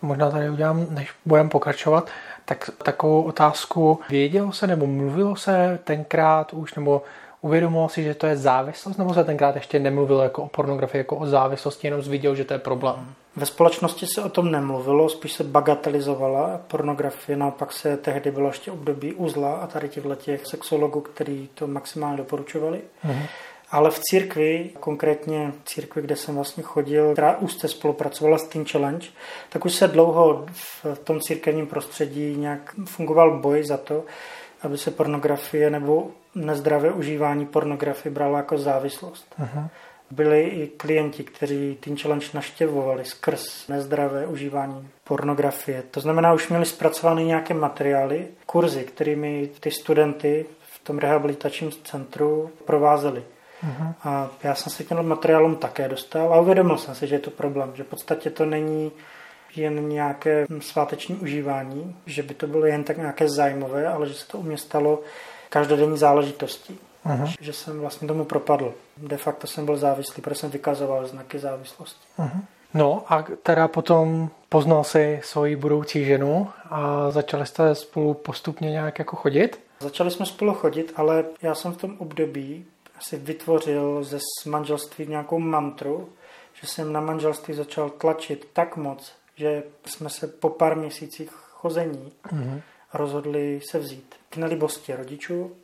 [0.01, 2.09] Možná tady udělám, než budeme pokračovat,
[2.45, 3.99] tak takovou otázku.
[4.10, 7.01] Vědělo se nebo mluvilo se tenkrát už, nebo
[7.45, 11.15] Uvědomil si, že to je závislost, nebo se tenkrát ještě nemluvilo jako o pornografii, jako
[11.15, 13.13] o závislosti, jenom viděl, že to je problém?
[13.36, 18.71] Ve společnosti se o tom nemluvilo, spíš se bagatelizovala pornografie, naopak se tehdy bylo ještě
[18.71, 22.81] období uzla a tady těchto těch sexologů, kteří to maximálně doporučovali.
[23.05, 23.27] Mm-hmm.
[23.75, 28.65] Ale v církvi, konkrétně v církvi, kde jsem vlastně chodil, která úzce spolupracovala s Teen
[28.65, 29.07] Challenge,
[29.49, 30.45] tak už se dlouho
[30.93, 34.03] v tom církevním prostředí nějak fungoval boj za to,
[34.61, 39.35] aby se pornografie nebo nezdravé užívání pornografie bralo jako závislost.
[39.38, 39.69] Aha.
[40.11, 45.83] Byli i klienti, kteří Teen Challenge naštěvovali skrz nezdravé užívání pornografie.
[45.91, 52.49] To znamená, už měli zpracované nějaké materiály, kurzy, kterými ty studenty v tom rehabilitačním centru
[52.65, 53.23] provázeli.
[54.03, 57.19] A já jsem se k těm materiálům také dostal a uvědomil jsem si, že je
[57.19, 58.91] to problém, že v podstatě to není
[59.55, 64.27] jen nějaké sváteční užívání, že by to bylo jen tak nějaké zájmové, ale že se
[64.27, 64.99] to u mě stalo
[65.49, 66.79] každodenní záležitostí.
[67.05, 67.35] Uh-huh.
[67.39, 68.73] Že jsem vlastně tomu propadl.
[68.97, 72.05] De facto jsem byl závislý, protože jsem vykazoval znaky závislosti.
[72.19, 72.41] Uh-huh.
[72.73, 78.99] No a teda potom poznal si svoji budoucí ženu a začali jste spolu postupně nějak
[78.99, 79.59] jako chodit?
[79.79, 82.65] Začali jsme spolu chodit, ale já jsem v tom období
[83.09, 86.09] si vytvořil ze manželství nějakou mantru,
[86.53, 92.11] že jsem na manželství začal tlačit tak moc, že jsme se po pár měsících chození
[92.27, 92.61] uh-huh.
[92.93, 94.15] rozhodli se vzít.
[94.29, 95.55] K nelibosti rodičů,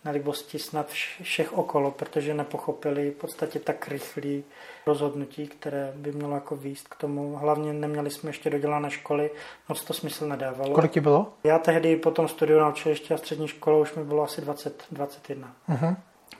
[0.00, 4.44] k nelibosti snad všech okolo, protože nepochopili v podstatě tak rychlý
[4.86, 7.36] rozhodnutí, které by mělo jako výst k tomu.
[7.36, 9.30] Hlavně neměli jsme ještě dodělané školy,
[9.68, 10.74] moc to smysl nedávalo.
[10.74, 11.32] Kolik ti bylo?
[11.44, 14.84] Já tehdy po tom studiu na učilišti a střední škole už mi bylo asi 20,
[14.90, 15.54] 21.
[15.68, 15.96] Uh-huh.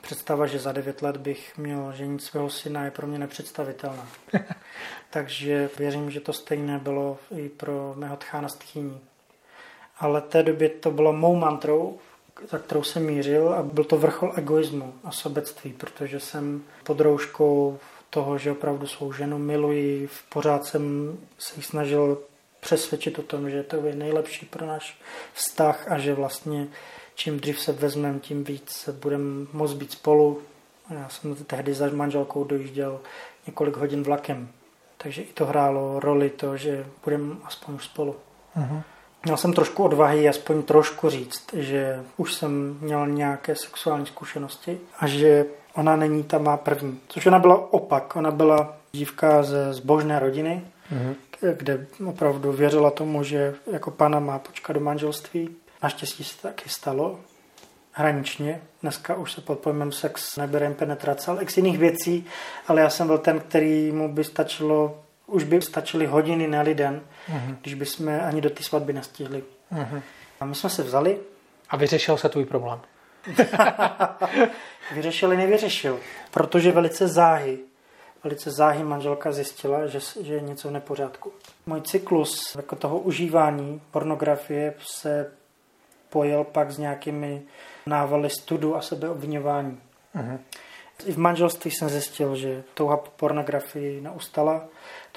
[0.09, 4.09] Představa, že za 9 let bych měl ženit svého syna, je pro mě nepředstavitelná.
[5.11, 9.01] Takže věřím, že to stejné bylo i pro mého tchána stchýní.
[9.99, 11.99] Ale té době to bylo mou mantrou,
[12.51, 17.79] za kterou jsem mířil a byl to vrchol egoismu a sobectví, protože jsem pod rouškou
[18.11, 22.19] toho, že opravdu svou ženu miluji, pořád jsem se jí snažil
[22.61, 24.99] přesvědčit o tom, že to je nejlepší pro náš
[25.33, 26.69] vztah a že vlastně
[27.19, 30.41] čím dřív se vezmeme, tím víc budeme moct být spolu.
[30.91, 33.01] Já jsem tehdy za manželkou dojížděl
[33.47, 34.49] několik hodin vlakem,
[34.97, 38.17] takže i to hrálo roli to, že budeme aspoň spolu.
[38.57, 38.83] Uh-huh.
[39.25, 45.07] Měl jsem trošku odvahy aspoň trošku říct, že už jsem měl nějaké sexuální zkušenosti a
[45.07, 47.01] že ona není ta má první.
[47.09, 48.17] Což ona byla opak.
[48.17, 51.15] Ona byla dívka ze zbožné rodiny, uh-huh.
[51.57, 57.21] kde opravdu věřila tomu, že jako pana má počkat do manželství Naštěstí se taky stalo
[57.93, 58.61] hraničně.
[58.83, 62.27] Dneska už se pod pojmem sex neberem penetrace, ale x jiných věcí,
[62.69, 67.01] ale já jsem byl ten, který mu by stačilo, už by stačily hodiny, ne den,
[67.29, 67.57] uh-huh.
[67.61, 69.45] když bychom ani do té svatby nestihli.
[69.73, 70.03] Uh-huh.
[70.41, 71.19] A my jsme se vzali.
[71.71, 72.81] A vyřešil se tvůj problém?
[74.95, 77.59] Vyřešil i nevyřešil, protože velice záhy,
[78.25, 81.33] velice záhy manželka zjistila, že, že je něco v nepořádku.
[81.67, 85.33] Můj cyklus jako toho užívání pornografie se
[86.11, 87.43] pojel pak s nějakými
[87.87, 89.81] návaly studu a sebeobvinování.
[90.17, 90.39] Uh-huh.
[91.07, 94.65] I v manželství jsem zjistil, že touha po pornografii neustala.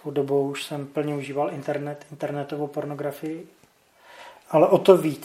[0.04, 3.48] Tou dobou už jsem plně užíval internet, internetovou pornografii.
[4.50, 5.24] Ale o to víc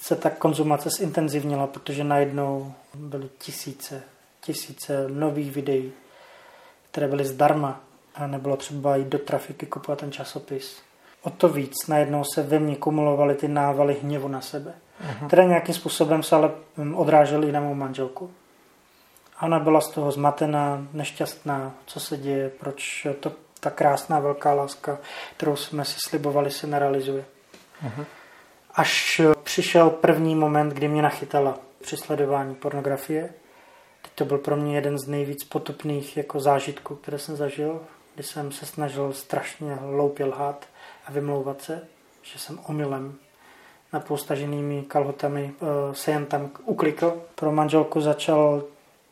[0.00, 4.02] se ta konzumace zintenzivnila, protože najednou byly tisíce,
[4.40, 5.92] tisíce nových videí
[6.90, 7.80] které byly zdarma
[8.14, 10.82] a nebylo třeba jít do trafiky kupovat ten časopis.
[11.22, 15.26] O to víc najednou se ve mně kumulovaly ty návaly hněvu na sebe, uh-huh.
[15.26, 18.30] které nějakým způsobem se ale hm, odrážely i na mou manželku.
[19.36, 24.52] A ona byla z toho zmatená, nešťastná, co se děje, proč to, ta krásná velká
[24.54, 24.98] láska,
[25.36, 27.24] kterou jsme si slibovali, se nerealizuje.
[27.84, 28.04] Uh-huh.
[28.74, 33.30] Až přišel první moment, kdy mě nachytala při sledování pornografie.
[34.02, 37.80] Teď to byl pro mě jeden z nejvíc potupných jako zážitků, které jsem zažil,
[38.14, 40.66] kdy jsem se snažil strašně hloupě lhát
[41.06, 41.88] a vymlouvat se,
[42.22, 43.18] že jsem omylem
[43.92, 47.22] na postaženými kalhotami eh, se jen tam uklikl.
[47.34, 48.62] Pro manželku začal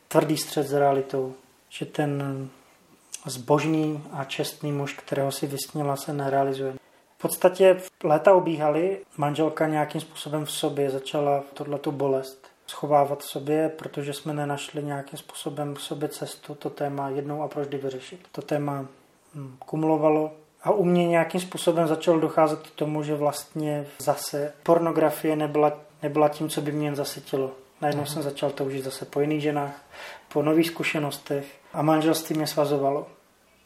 [0.07, 1.33] tvrdý střed s realitou,
[1.69, 2.47] že ten
[3.25, 6.73] zbožný a čestný muž, kterého si vysnila, se nerealizuje.
[7.17, 13.69] V podstatě léta ubíhaly, manželka nějakým způsobem v sobě začala tohletu bolest schovávat v sobě,
[13.69, 18.19] protože jsme nenašli nějakým způsobem v sobě cestu to téma jednou a proždy vyřešit.
[18.31, 18.85] To téma
[19.35, 20.31] hm, kumulovalo
[20.63, 26.29] a u mě nějakým způsobem začalo docházet k tomu, že vlastně zase pornografie nebyla, nebyla
[26.29, 27.51] tím, co by mě jen zasytilo.
[27.81, 28.13] Najednou uh-huh.
[28.13, 29.85] jsem začal toužit zase po jiných ženách,
[30.33, 33.07] po nových zkušenostech a manželství mě svazovalo.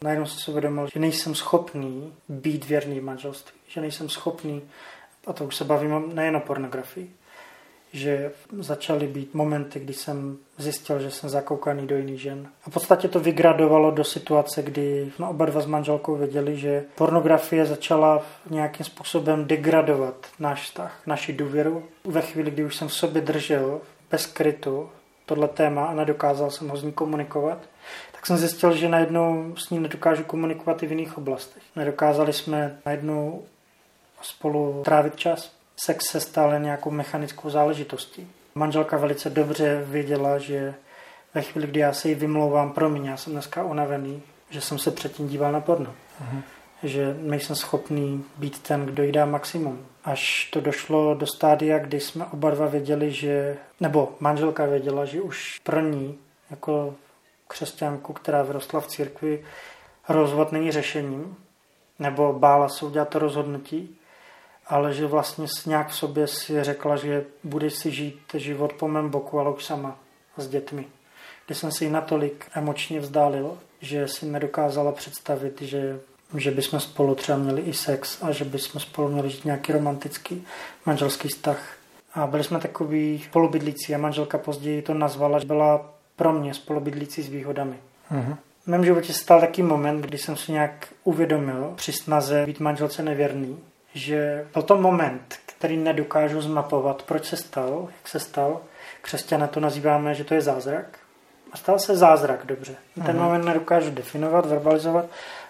[0.04, 4.62] Najednou jsem si uvědomil, že nejsem schopný být věrný v manželství, že nejsem schopný,
[5.28, 7.16] a to už se bavím nejen o pornografii,
[7.94, 12.48] že začaly být momenty, kdy jsem zjistil, že jsem zakoukaný do jiných žen.
[12.66, 16.84] A v podstatě to vygradovalo do situace, kdy jsme oba dva s manželkou věděli, že
[16.96, 21.84] pornografie začala nějakým způsobem degradovat náš vztah, naši důvěru.
[22.06, 24.90] Ve chvíli, kdy už jsem v sobě držel bez krytu
[25.26, 27.58] tohle téma a nedokázal jsem ho z ní komunikovat,
[28.12, 31.64] tak jsem zjistil, že najednou s ní nedokážu komunikovat i v jiných oblastech.
[31.76, 33.44] Nedokázali jsme najednou
[34.22, 38.28] spolu trávit čas sex se stal nějakou mechanickou záležitostí.
[38.56, 40.74] Manželka velice dobře věděla, že
[41.34, 44.92] ve chvíli, kdy já se jí vymlouvám, promiň, já jsem dneska unavený, že jsem se
[44.92, 45.94] předtím díval na porno.
[46.22, 46.42] Uh-huh.
[46.84, 49.86] Že nejsem schopný být ten, kdo jí dá maximum.
[50.04, 55.22] Až to došlo do stádia, kdy jsme oba dva věděli, že, nebo manželka věděla, že
[55.22, 56.18] už pro ní,
[56.50, 56.96] jako
[57.48, 59.46] křesťanku, která vyrostla v církvi,
[60.10, 61.36] rozvod není řešením,
[62.00, 63.98] nebo bála se udělat to rozhodnutí,
[64.68, 69.10] ale že vlastně nějak v sobě si řekla, že bude si žít život po mém
[69.10, 70.00] boku, ale už sama
[70.38, 70.86] s dětmi.
[71.46, 76.00] Kdy jsem si ji natolik emočně vzdálil, že si nedokázala představit, že,
[76.38, 80.46] že bychom spolu třeba měli i sex a že bychom spolu měli žít nějaký romantický
[80.86, 81.78] manželský vztah.
[82.14, 87.22] A byli jsme takový spolubydlící a manželka později to nazvala, že byla pro mě spolubydlící
[87.22, 87.76] s výhodami.
[88.12, 88.38] Uh-huh.
[88.64, 93.04] V mém životě stal taký moment, kdy jsem si nějak uvědomil při snaze být manželce
[93.04, 93.60] nevěrný,
[93.94, 98.62] že byl to moment, který nedokážu zmapovat, proč se stal, jak se stal.
[99.02, 101.00] Křesťané to nazýváme, že to je zázrak.
[101.52, 102.76] A stal se zázrak, dobře.
[102.96, 103.24] Ten uh-huh.
[103.24, 105.06] moment nedokážu definovat, verbalizovat,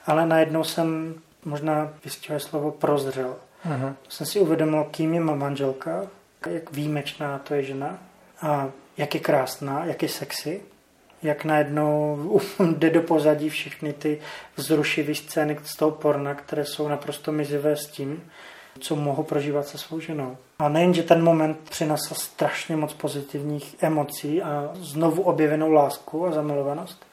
[0.06, 3.36] ale najednou jsem možná vystihuje slovo prozřel.
[3.69, 3.93] Uh-huh.
[4.10, 6.08] Jsem si uvědomil, kým je má manželka,
[6.49, 7.97] jak výjimečná to je žena
[8.41, 10.62] a jak je krásná, jak je sexy,
[11.23, 12.41] jak najednou
[12.77, 14.19] jde do pozadí všechny ty
[14.55, 18.23] vzrušivé scény z toho porna, které jsou naprosto mizivé s tím,
[18.79, 20.38] co mohu prožívat se svou ženou.
[20.59, 26.31] A nejen, že ten moment přinesl strašně moc pozitivních emocí a znovu objevenou lásku a
[26.31, 27.05] zamilovanost,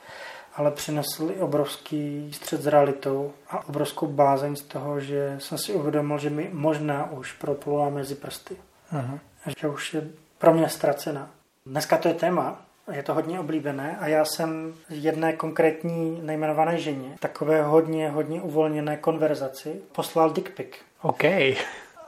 [0.55, 5.73] ale přinesl i obrovský střed s realitou a obrovskou bázeň z toho, že jsem si
[5.73, 8.57] uvědomil, že mi možná už proplula mezi prsty.
[8.93, 9.19] Uh-huh.
[9.47, 11.31] A že už je pro mě ztracená.
[11.67, 12.63] Dneska to je téma,
[12.93, 18.97] je to hodně oblíbené a já jsem jedné konkrétní nejmenované ženě takové hodně, hodně uvolněné
[18.97, 20.69] konverzaci poslal dick pic.
[21.03, 21.25] OK.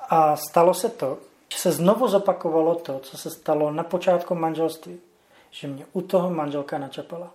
[0.08, 1.18] A stalo se to,
[1.52, 5.00] že se znovu zopakovalo to, co se stalo na počátku manželství,
[5.50, 7.30] že mě u toho manželka načapala.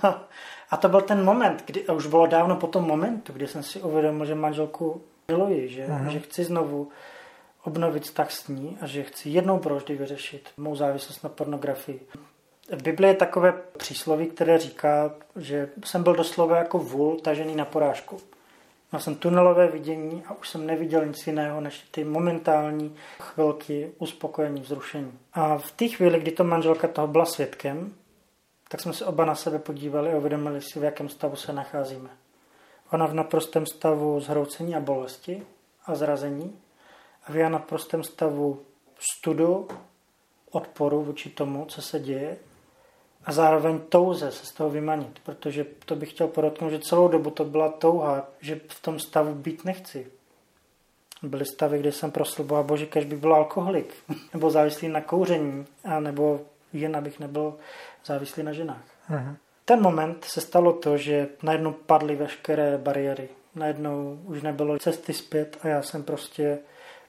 [0.70, 3.62] a to byl ten moment, kdy, a už bylo dávno po tom momentu, kdy jsem
[3.62, 6.08] si uvědomil, že manželku miluji, že, uh-huh.
[6.08, 6.88] že chci znovu
[7.64, 12.00] obnovit vztah s ní a že chci jednou proždy vyřešit mou závislost na pornografii.
[12.72, 17.64] V Bibli je takové přísloví, které říká, že jsem byl doslova jako vůl tažený na
[17.64, 18.20] porážku.
[18.92, 24.60] Měl jsem tunelové vidění a už jsem neviděl nic jiného než ty momentální chvilky uspokojení,
[24.60, 25.18] vzrušení.
[25.32, 27.94] A v té chvíli, kdy to manželka toho byla svědkem,
[28.68, 32.10] tak jsme se oba na sebe podívali a uvědomili si, v jakém stavu se nacházíme.
[32.92, 35.42] Ona v naprostém stavu zhroucení a bolesti
[35.86, 36.58] a zrazení
[37.24, 38.62] a v já naprostém stavu
[38.98, 39.68] studu,
[40.50, 42.36] odporu vůči tomu, co se děje
[43.26, 47.30] a zároveň touze se z toho vymanit, protože to bych chtěl podotknout, že celou dobu
[47.30, 50.06] to byla touha, že v tom stavu být nechci.
[51.22, 53.94] Byly stavy, kde jsem prosil Boha, bože, kež by byl alkoholik,
[54.32, 56.40] nebo závislý na kouření, a nebo
[56.72, 57.54] jen abych nebyl
[58.04, 58.84] závislý na ženách.
[59.10, 59.36] Uh-huh.
[59.64, 63.28] ten moment se stalo to, že najednou padly veškeré bariéry.
[63.54, 66.58] Najednou už nebylo cesty zpět a já jsem prostě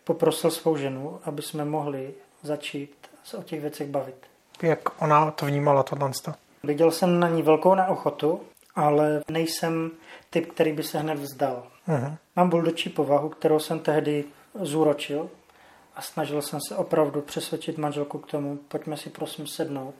[0.04, 4.16] poprosil svou ženu, aby jsme mohli začít se o těch věcech bavit.
[4.62, 6.12] Jak ona to vnímala, tohle?
[6.64, 8.42] Viděl jsem na ní velkou neochotu,
[8.76, 9.92] ale nejsem
[10.30, 11.64] typ, který by se hned vzdal.
[11.88, 12.18] Uh-huh.
[12.36, 14.26] Mám buldočí povahu, kterou jsem tehdy
[14.62, 15.30] zúročil
[15.96, 19.96] a snažil jsem se opravdu přesvědčit manželku k tomu, pojďme si prosím sednout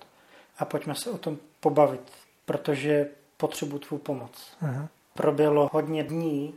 [0.60, 2.12] a pojďme se o tom pobavit,
[2.46, 4.32] protože potřebuji tvou pomoc.
[4.64, 4.88] Uh-huh.
[5.14, 6.54] Proběhlo hodně dní,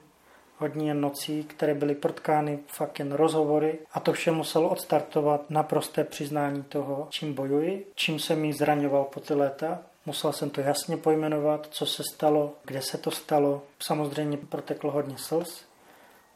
[0.60, 6.04] hodně nocí, které byly protkány fakt jen rozhovory a to vše muselo odstartovat na prosté
[6.04, 9.78] přiznání toho, čím bojuji, čím jsem mi zraňoval po ty léta.
[10.06, 13.62] Musel jsem to jasně pojmenovat, co se stalo, kde se to stalo.
[13.78, 15.64] Samozřejmě proteklo hodně slz,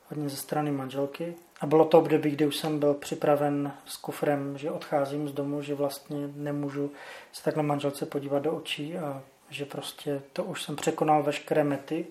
[0.09, 1.35] hodně ze strany manželky.
[1.61, 5.63] A bylo to období, kdy už jsem byl připraven s kufrem, že odcházím z domu,
[5.63, 6.93] že vlastně nemůžu
[7.33, 12.07] se takhle manželce podívat do očí a že prostě to už jsem překonal veškeré mety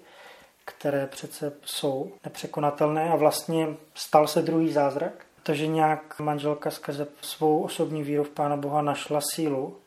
[0.66, 7.64] které přece jsou nepřekonatelné a vlastně stal se druhý zázrak, protože nějak manželka skrze svou
[7.64, 9.78] osobní víru v Pána Boha našla sílu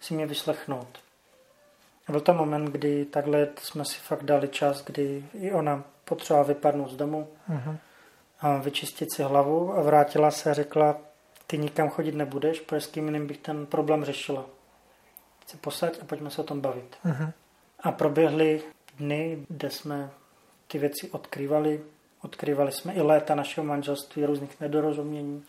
[0.00, 0.98] si mě vyslechnout.
[2.08, 6.90] Byl to moment, kdy takhle jsme si fakt dali čas, kdy i ona potřebovala vypadnout
[6.90, 7.76] z domu uh-huh.
[8.40, 10.96] a vyčistit si hlavu a vrátila se a řekla,
[11.46, 14.44] ty nikam chodit nebudeš, protože s kým jiným bych ten problém řešila.
[15.42, 16.96] Chci posaď a pojďme se o tom bavit.
[17.04, 17.32] Uh-huh.
[17.80, 18.62] A proběhly
[18.96, 20.10] dny, kde jsme
[20.66, 21.80] ty věci odkrývali.
[22.22, 25.44] Odkrývali jsme i léta našeho manželství, různých nedorozumění,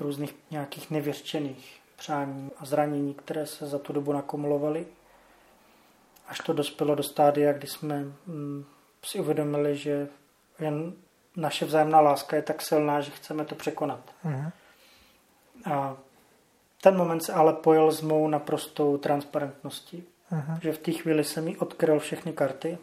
[0.00, 4.86] různých nějakých nevěřčených přání a zranění, které se za tu dobu nakumulovaly.
[6.28, 8.64] Až to dospělo do stádia, kdy jsme mm,
[9.04, 10.08] si uvědomili, že
[10.58, 10.92] jen
[11.36, 14.00] naše vzájemná láska je tak silná, že chceme to překonat.
[14.24, 14.50] Mm.
[15.72, 15.96] A
[16.82, 20.04] ten moment se ale pojil s mou naprostou transparentností.
[20.32, 20.58] Uh-huh.
[20.60, 22.78] Že v té chvíli jsem mi odkryl všechny karty,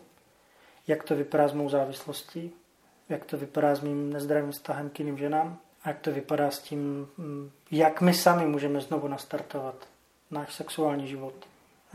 [0.88, 2.52] jak to vypadá s mou závislostí,
[3.10, 6.60] jak to vypadá s mým nezdravým vztahem k jiným ženám a jak to vypadá s
[6.60, 9.76] tím, mm, jak my sami můžeme znovu nastartovat
[10.32, 11.34] náš sexuální život.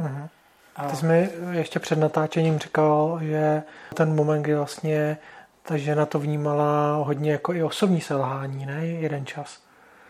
[0.00, 0.28] Uh-huh.
[0.76, 0.88] A...
[0.88, 3.62] Ty jsi mi ještě před natáčením říkal, že
[3.94, 5.18] ten moment, kdy vlastně
[5.62, 8.86] ta žena to vnímala hodně jako i osobní selhání, ne?
[8.86, 9.65] Jeden čas.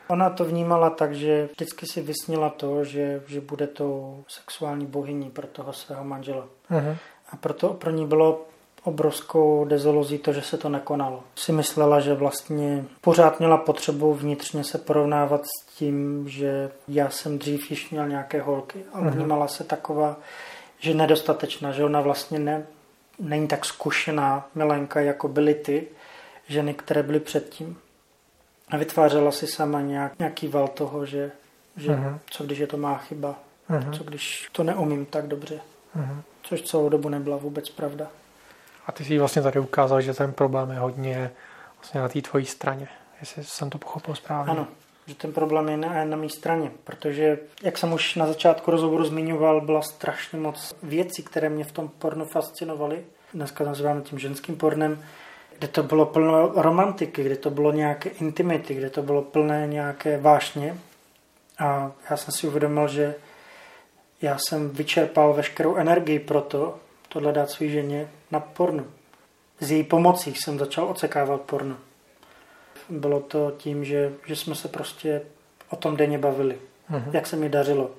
[0.08, 5.30] Ona to vnímala tak, že vždycky si vysnila to, že, že bude tou sexuální bohyní
[5.30, 6.46] pro toho svého manžela.
[6.70, 6.96] Uh-huh.
[7.30, 8.44] A proto pro ní bylo
[8.82, 11.22] obrovskou dezoluzí to, že se to nekonalo.
[11.34, 17.38] Si myslela, že vlastně pořád měla potřebu vnitřně se porovnávat s tím, že já jsem
[17.38, 19.14] dřív již měl nějaké holky, ale uh-huh.
[19.14, 20.16] vnímala se taková,
[20.78, 22.66] že nedostatečná, že ona vlastně ne,
[23.18, 25.86] není tak zkušená milenka, jako byly ty
[26.48, 27.78] ženy, které byly předtím.
[28.68, 31.30] A vytvářela si sama nějak, nějaký val toho, že,
[31.76, 32.18] že uh-huh.
[32.30, 33.34] co když je to má chyba,
[33.70, 33.96] uh-huh.
[33.96, 35.60] co když to neumím tak dobře.
[35.96, 36.22] Uh-huh.
[36.42, 38.06] Což celou dobu nebyla vůbec pravda.
[38.86, 41.30] A ty jsi vlastně tady ukázal, že ten problém je hodně
[41.76, 42.88] vlastně na té tvojí straně,
[43.20, 44.52] jestli jsem to pochopil správně.
[44.52, 44.66] Ano,
[45.06, 49.04] že ten problém je na, na mé straně, protože, jak jsem už na začátku rozhovoru
[49.04, 53.04] zmiňoval, byla strašně moc věcí, které mě v tom pornu fascinovaly.
[53.34, 55.02] Dneska nazýváme tím ženským pornem,
[55.58, 60.18] kde to bylo plno romantiky, kde to bylo nějaké intimity, kde to bylo plné nějaké
[60.18, 60.78] vášně.
[61.58, 63.14] A já jsem si uvědomil, že
[64.22, 68.84] já jsem vyčerpal veškerou energii pro to, tohle dát své ženě na porno.
[69.60, 71.76] Z její pomocí jsem začal ocekávat porno.
[72.88, 75.22] Bylo to tím, že, že jsme se prostě
[75.68, 76.58] o tom denně bavili.
[76.90, 77.10] Uh-huh.
[77.12, 77.90] Jak se mi dařilo.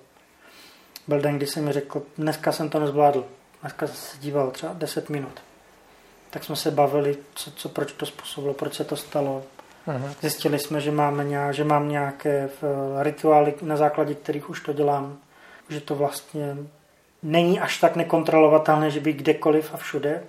[1.08, 3.26] Byl den, kdy jsem mi řekl, dneska jsem to nezvládl.
[3.62, 5.47] Dneska jsem se díval třeba 10 minut.
[6.30, 9.44] Tak jsme se bavili, co, co proč to způsobilo, proč se to stalo.
[9.88, 10.14] Uh-huh.
[10.22, 14.74] Zjistili jsme, že, máme nějak, že mám nějaké uh, rituály, na základě kterých už to
[14.74, 15.18] dělám.
[15.70, 16.58] Že to vlastně
[17.24, 20.24] není až tak nekontrolovatelné, že by kdekoliv a všude,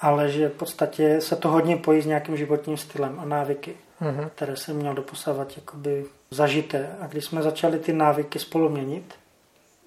[0.00, 4.28] ale že v podstatě se to hodně pojí s nějakým životním stylem a návyky, mm-hmm.
[4.34, 6.96] které jsem měl doposávat jakoby zažité.
[7.00, 9.14] A když jsme začali ty návyky spolu měnit,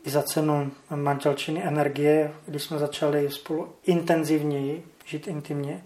[0.05, 5.83] i za cenu manželčiny energie, když jsme začali spolu intenzivněji žít intimně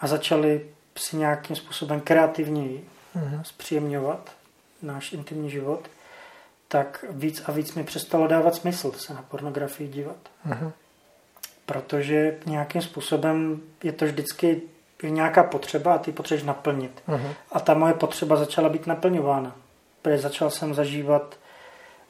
[0.00, 3.42] a začali si nějakým způsobem kreativněji mm-hmm.
[3.42, 4.32] zpříjemňovat
[4.82, 5.88] náš intimní život,
[6.68, 10.16] tak víc a víc mi přestalo dávat smysl se na pornografii dívat.
[10.48, 10.72] Uh-huh.
[11.66, 14.62] Protože nějakým způsobem je to vždycky
[15.02, 17.02] nějaká potřeba a ty potřebuješ naplnit.
[17.08, 17.34] Uh-huh.
[17.52, 19.56] A ta moje potřeba začala být naplňována.
[20.02, 21.38] Protože začal jsem zažívat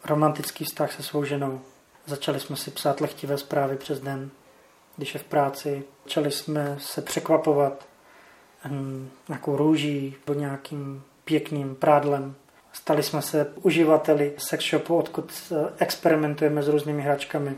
[0.04, 1.60] romantický vztah se svou ženou.
[2.06, 4.30] Začali jsme si psát lechtivé zprávy přes den,
[5.00, 5.82] když je v práci.
[6.04, 7.86] Začali jsme se překvapovat
[8.64, 12.34] hm, nějakou růží nebo nějakým pěkným prádlem.
[12.72, 17.54] Stali jsme se uživateli sex shopu, odkud eh, experimentujeme s různými hračkami.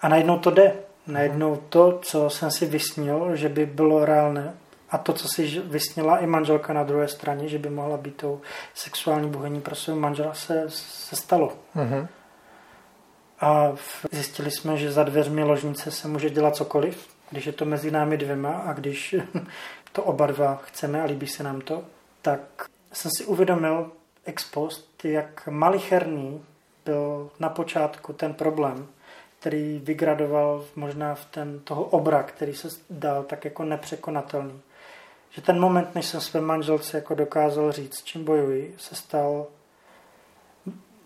[0.00, 0.74] A najednou to jde.
[1.06, 4.54] Najednou to, co jsem si vysnil, že by bylo reálné,
[4.90, 8.40] a to, co si vysnila i manželka na druhé straně, že by mohla být tou
[8.74, 11.52] sexuální bohení pro svého manžela, se, se stalo.
[11.76, 12.08] Mm-hmm.
[13.42, 13.72] A
[14.12, 18.16] zjistili jsme, že za dveřmi ložnice se může dělat cokoliv, když je to mezi námi
[18.16, 19.14] dvěma a když
[19.92, 21.84] to oba dva chceme a líbí se nám to,
[22.22, 22.40] tak
[22.92, 23.90] jsem si uvědomil
[24.24, 26.44] ex post, jak malicherný
[26.84, 28.88] byl na počátku ten problém,
[29.38, 34.60] který vygradoval možná v ten toho obra, který se dal tak jako nepřekonatelný.
[35.30, 39.46] Že ten moment, než jsem své manželce jako dokázal říct, čím bojuji, se stal...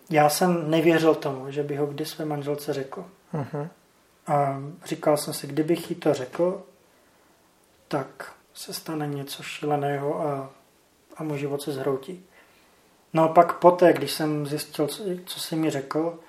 [0.09, 3.05] Já jsem nevěřil tomu, že bych ho kdy své manželce řekl.
[3.33, 3.67] Uh-huh.
[4.27, 6.63] A říkal jsem si, kdybych jí to řekl,
[7.87, 10.49] tak se stane něco šíleného a,
[11.17, 12.25] a můj život se zhroutí.
[13.13, 16.19] Naopak poté, když jsem zjistil, co, co jsi mi řekl,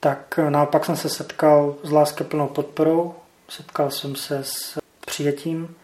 [0.00, 3.14] tak naopak jsem se setkal s láskyplnou podporou,
[3.48, 5.76] setkal jsem se s přijetím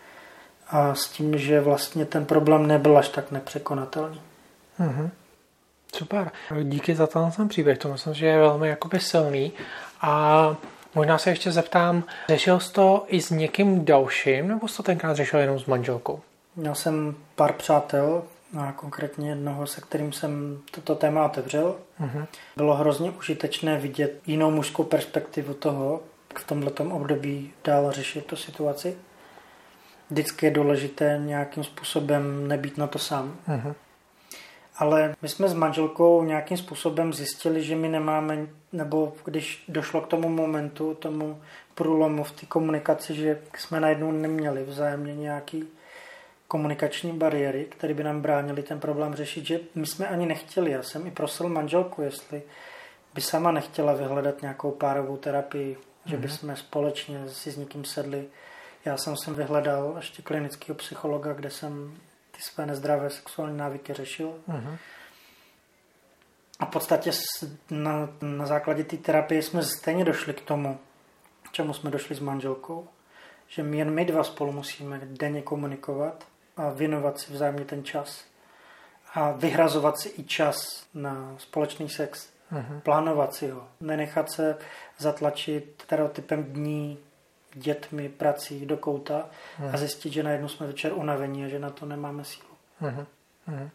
[0.69, 4.21] a s tím, že vlastně ten problém nebyl až tak nepřekonatelný.
[4.81, 5.11] Mm-hmm.
[5.97, 6.31] Super.
[6.63, 7.79] Díky za ten příběh.
[7.79, 9.53] To myslím, že je velmi jakoby silný.
[10.01, 10.57] A
[10.95, 15.17] možná se ještě zeptám, řešil jsi to i s někým dalším, nebo jsi to tenkrát
[15.17, 16.21] řešil jenom s manželkou?
[16.57, 18.23] Měl jsem pár přátel,
[18.59, 21.77] a konkrétně jednoho, se kterým jsem toto téma otevřel.
[22.01, 22.27] Uh-huh.
[22.57, 28.37] Bylo hrozně užitečné vidět jinou mužskou perspektivu toho, jak v tomto období dál řešit tu
[28.37, 28.97] situaci.
[30.11, 33.37] Vždycky je důležité nějakým způsobem nebýt na to sám.
[33.49, 33.75] Uh-huh.
[34.79, 40.07] Ale my jsme s manželkou nějakým způsobem zjistili, že my nemáme, nebo když došlo k
[40.07, 41.43] tomu momentu, tomu
[41.75, 45.69] průlomu v té komunikaci, že jsme najednou neměli vzájemně nějaký
[46.49, 50.71] komunikační bariéry, které by nám bránily ten problém řešit, že my jsme ani nechtěli.
[50.71, 52.43] Já jsem i prosil manželku, jestli
[53.15, 56.11] by sama nechtěla vyhledat nějakou párovou terapii, mm-hmm.
[56.11, 56.37] že by mhm.
[56.37, 58.25] jsme společně si s někým sedli.
[58.85, 61.95] Já jsem sem vyhledal ještě klinického psychologa, kde jsem
[62.37, 64.35] ty své nezdravé sexuální návyky řešil.
[64.49, 64.79] Mm-hmm.
[66.59, 67.11] A v podstatě
[67.71, 70.79] na, na základě té terapie jsme stejně došli k tomu,
[71.53, 72.89] čemu jsme došli s manželkou,
[73.49, 76.27] že my jen my dva spolu musíme denně komunikovat
[76.57, 78.25] a věnovat si vzájemně ten čas.
[79.15, 82.29] A vyhrazovat si i čas na společný sex.
[82.53, 82.81] Uh-huh.
[82.81, 83.69] Plánovat si ho.
[83.81, 84.59] Nenechat se
[84.99, 86.99] zatlačit stereotypem dní,
[87.57, 89.65] dětmi, prací do kouta uh-huh.
[89.65, 89.77] a mhm.
[89.77, 92.49] zjistit, že najednou jsme večer unavení a že na to nemáme sílu.
[92.83, 93.07] Uh-huh.
[93.49, 93.71] Uh-huh.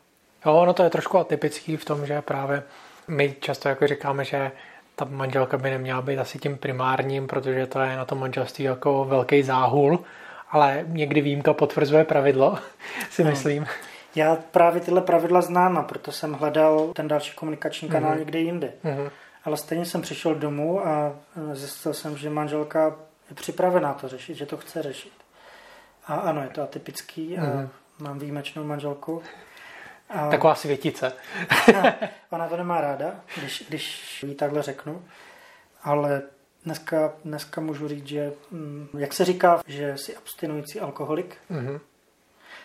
[0.45, 2.63] Jo, ono to je trošku atypický v tom, že právě
[3.07, 4.51] my často jako říkáme, že
[4.95, 9.05] ta manželka by neměla být asi tím primárním, protože to je na tom manželství jako
[9.05, 9.99] velký záhul,
[10.49, 12.57] ale někdy výjimka potvrzuje pravidlo,
[13.09, 13.29] si no.
[13.29, 13.65] myslím.
[14.15, 18.19] Já právě tyhle pravidla znám a proto jsem hledal ten další komunikační kanál mm-hmm.
[18.19, 18.73] někde jinde.
[18.85, 19.09] Mm-hmm.
[19.45, 21.15] Ale stejně jsem přišel domů a
[21.53, 22.95] zjistil jsem, že manželka
[23.31, 25.13] je připravená to řešit, že to chce řešit.
[26.07, 27.69] A ano, je to atypický a mm-hmm.
[27.99, 29.23] mám výjimečnou manželku.
[30.09, 30.29] A...
[30.29, 31.13] Taková světice.
[32.29, 35.05] ona to nemá ráda, když, když jí takhle řeknu,
[35.83, 36.21] ale
[36.65, 41.79] Dneska, dneska můžu říct, že mm, jak se říká, že jsi abstinující alkoholik, mm-hmm.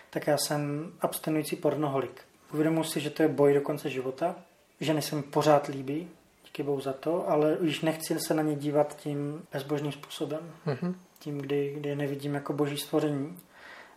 [0.09, 2.21] tak já jsem abstinující pornoholik.
[2.53, 4.35] Uvědomuji si, že to je boj do konce života,
[4.79, 6.09] že se mi pořád líbí,
[6.57, 10.39] díky bohu za to, ale už nechci se na ně dívat tím bezbožným způsobem.
[10.67, 10.93] Mm-hmm.
[11.19, 13.37] Tím, kdy, kdy je nevidím jako boží stvoření,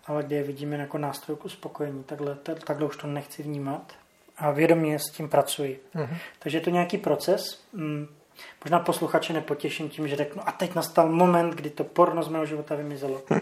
[0.06, 2.04] ale kdy je vidíme jako nástroj k uspokojení.
[2.04, 3.92] Takhle, takhle už to nechci vnímat
[4.36, 5.80] a vědomě s tím pracuji.
[5.94, 6.16] Mm-hmm.
[6.38, 7.64] Takže je to nějaký proces.
[7.72, 8.06] Mm,
[8.64, 12.46] Možná posluchače nepotěším tím, že řeknu, a teď nastal moment, kdy to porno z mého
[12.46, 13.22] života vymizelo.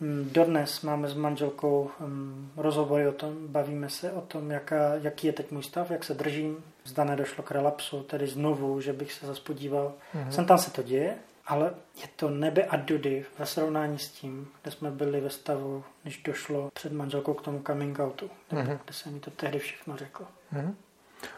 [0.00, 5.26] Mm, dodnes máme s manželkou um, rozhovory o tom, bavíme se o tom, jaká, jaký
[5.26, 6.64] je teď můj stav, jak se držím.
[6.86, 9.92] Zda nedošlo k relapsu, tedy znovu, že bych se zase podíval.
[10.14, 10.28] Mm-hmm.
[10.28, 11.14] Sem tam se to děje,
[11.46, 15.84] ale je to nebe a dudy ve srovnání s tím, kde jsme byli ve stavu,
[16.04, 18.78] než došlo před manželkou k tomu coming outu, mm-hmm.
[18.84, 20.26] kde se mi to tehdy všechno řeklo.
[20.54, 20.74] Mm-hmm.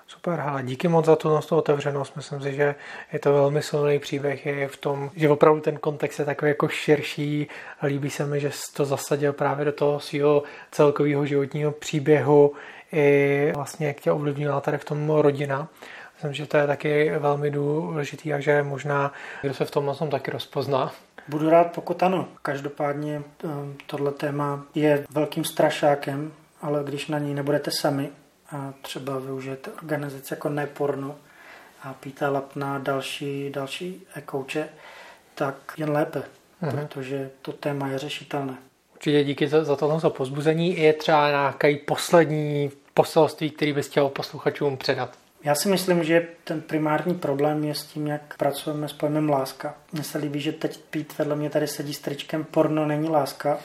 [0.06, 2.16] Super, hele, díky moc za tu, tu otevřenost.
[2.16, 2.74] Myslím si, že
[3.12, 6.68] je to velmi silný příběh je v tom, že opravdu ten kontext je takový jako
[6.68, 7.48] širší.
[7.82, 12.52] Líbí se mi, že to zasadil právě do toho svého celkového životního příběhu
[12.92, 15.68] i vlastně jak tě ovlivnila tady v tom rodina.
[16.14, 19.12] Myslím, že to je taky velmi důležitý a že možná
[19.42, 20.92] kdo se v tom tom taky rozpozná.
[21.28, 22.28] Budu rád, pokud ano.
[22.42, 26.32] Každopádně ehm, tohle téma je velkým strašákem,
[26.62, 28.10] ale když na něj nebudete sami,
[28.52, 31.16] a třeba využijete organizace jako Neporno
[31.82, 34.68] a Píta Lapna další, další kouče,
[35.34, 36.22] tak jen lépe,
[36.62, 36.86] uh-huh.
[36.86, 38.56] protože to téma je řešitelné.
[38.98, 40.78] Určitě díky za, za to pozbuzení.
[40.78, 45.18] Je třeba nějaký poslední poselství, který bys chtěl posluchačům předat?
[45.44, 49.74] Já si myslím, že ten primární problém je s tím, jak pracujeme s pojmem láska.
[49.92, 53.58] Mně se líbí, že teď Pít vedle mě tady sedí s tričkem porno není láska.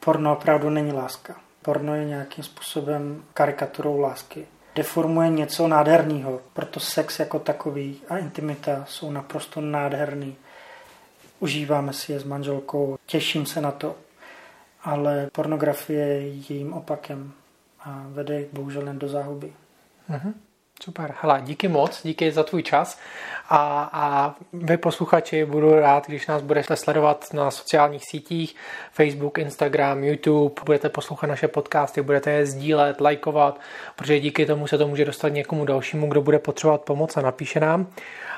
[0.00, 1.36] Porno opravdu není láska.
[1.62, 4.46] Porno je nějakým způsobem karikaturou lásky.
[4.74, 6.40] Deformuje něco nádherného.
[6.52, 10.36] Proto sex jako takový a intimita jsou naprosto nádherný.
[11.38, 13.94] Užíváme si je s manželkou, těším se na to.
[14.82, 17.32] Ale pornografie je jejím opakem
[17.80, 19.52] a vede bohužel jen do záhuby.
[20.10, 20.34] Mm-hmm.
[20.82, 22.98] Super, hele, díky moc, díky za tvůj čas.
[23.48, 28.56] A, a vy posluchači budu rád, když nás budete sledovat na sociálních sítích,
[28.92, 33.60] Facebook, Instagram, YouTube, budete poslouchat naše podcasty, budete je sdílet, lajkovat,
[33.96, 37.60] protože díky tomu se to může dostat někomu dalšímu, kdo bude potřebovat pomoc a napíše
[37.60, 37.86] nám.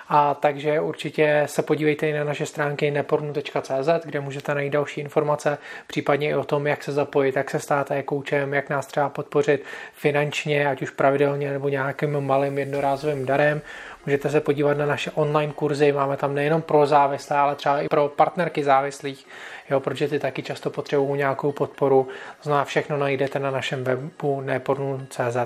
[0.08, 5.58] A takže určitě se podívejte i na naše stránky nepornu.cz, kde můžete najít další informace,
[5.86, 9.64] případně i o tom, jak se zapojit, jak se státe koučem, jak nás třeba podpořit
[9.92, 13.60] finančně, ať už pravidelně nebo nějakým malým jednorázovým darem.
[14.06, 17.88] Můžete se podívat na naše online kurzy, máme tam nejenom pro závislé, ale třeba i
[17.88, 19.26] pro partnerky závislých,
[19.70, 22.08] jo, protože ty taky často potřebují nějakou podporu.
[22.42, 25.36] Znamená, všechno najdete na našem webu nepornu.cz.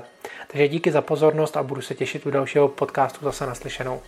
[0.47, 4.01] Takže díky za pozornost a budu se těšit u dalšího podcastu zase naslyšenou.